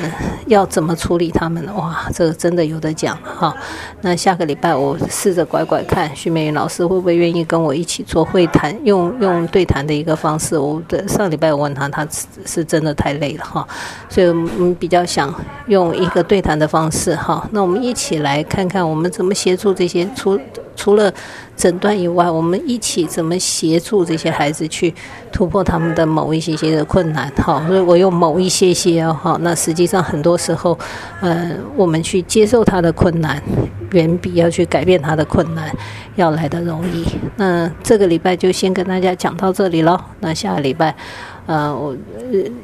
[0.46, 1.64] 要怎么处理他们？
[1.76, 3.54] 哇，这个真的有的讲哈。
[4.00, 10.58] 那下个礼拜我试着拐拐看，徐美云老师会不会愿意跟我一起做会谈，用用对谈的一个方式。
[10.58, 12.06] 我的上礼拜我问他，他
[12.44, 13.66] 是真的太累了哈，
[14.08, 15.32] 所以我们比较想
[15.68, 17.48] 用一个对谈的方式哈。
[17.52, 20.38] 那我们一起来看看，我们怎么协助这些出。
[20.76, 21.12] 除了
[21.56, 24.94] 诊断以外，我们一起怎么协助这些孩子去
[25.32, 27.28] 突破他们的某一些些的困难？
[27.36, 30.78] 哈，所以我用某一些些哦，哈，那实际上很多时候，
[31.20, 33.42] 呃，我们去接受他的困难，
[33.92, 35.74] 远比要去改变他的困难
[36.16, 37.04] 要来的容易。
[37.36, 39.98] 那这个礼拜就先跟大家讲到这里喽。
[40.20, 40.94] 那下个礼拜，
[41.46, 41.96] 呃，我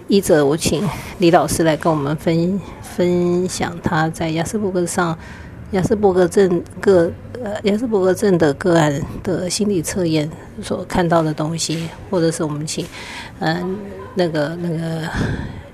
[0.06, 0.86] 一则我请
[1.18, 5.16] 李老师来跟我们分分享他在雅斯伯格上。
[5.72, 7.10] 雅斯伯格症个
[7.42, 10.30] 呃，雅斯伯格症的个案的心理测验
[10.62, 12.86] 所看到的东西，或者是我们请
[13.40, 13.78] 嗯
[14.14, 15.08] 那个那个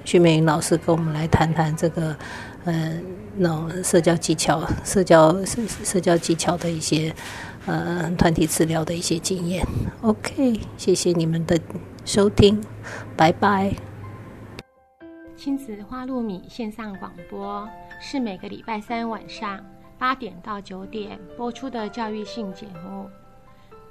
[0.05, 2.17] 徐美云老师跟我们来谈谈这个
[2.65, 3.05] 嗯
[3.37, 7.15] 那种社交技巧、社交社社交技巧的一些
[7.67, 9.67] 呃团体治疗的一些经验。
[10.01, 11.59] OK，谢谢你们的
[12.07, 12.63] 收听，
[13.15, 13.75] 拜拜。
[15.37, 17.69] 亲子花露米线上广播
[18.01, 19.61] 是每个礼拜三晚上。
[19.99, 23.11] 八点到九点播出的教育性节目《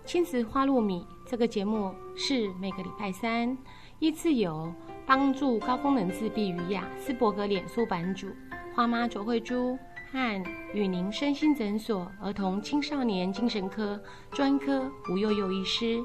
[0.05, 1.01] 亲子花露米》。
[1.29, 3.57] 这个节目是每个礼拜三
[3.99, 4.73] 依次由
[5.05, 8.27] 帮助高功能自闭与雅斯伯格脸书版主
[8.73, 9.77] 花妈卓慧珠
[10.09, 10.43] 和
[10.73, 14.01] 与您身心诊所儿童青少年精神科
[14.31, 16.01] 专科吴幼幼医师，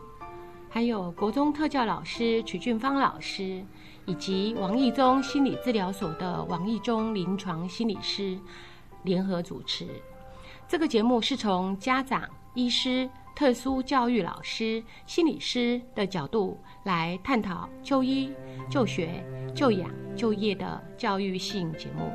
[0.68, 3.64] 还有国中特教老师曲俊芳老师，
[4.04, 8.36] 以及王义忠心理治疗所的王义忠临床心理师
[9.02, 9.86] 联合主持。
[10.68, 18.32] 这个节目是从家长、医师、特殊教育老师、心理师的角度来探讨就医、
[18.70, 19.24] 就学、
[19.54, 22.10] 就养、就业的教育性节目。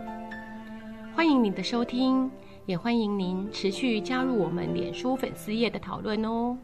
[1.15, 2.29] 欢迎您的收听，
[2.65, 6.57] 也欢迎您持续加入我们脸书粉丝页的讨论哦。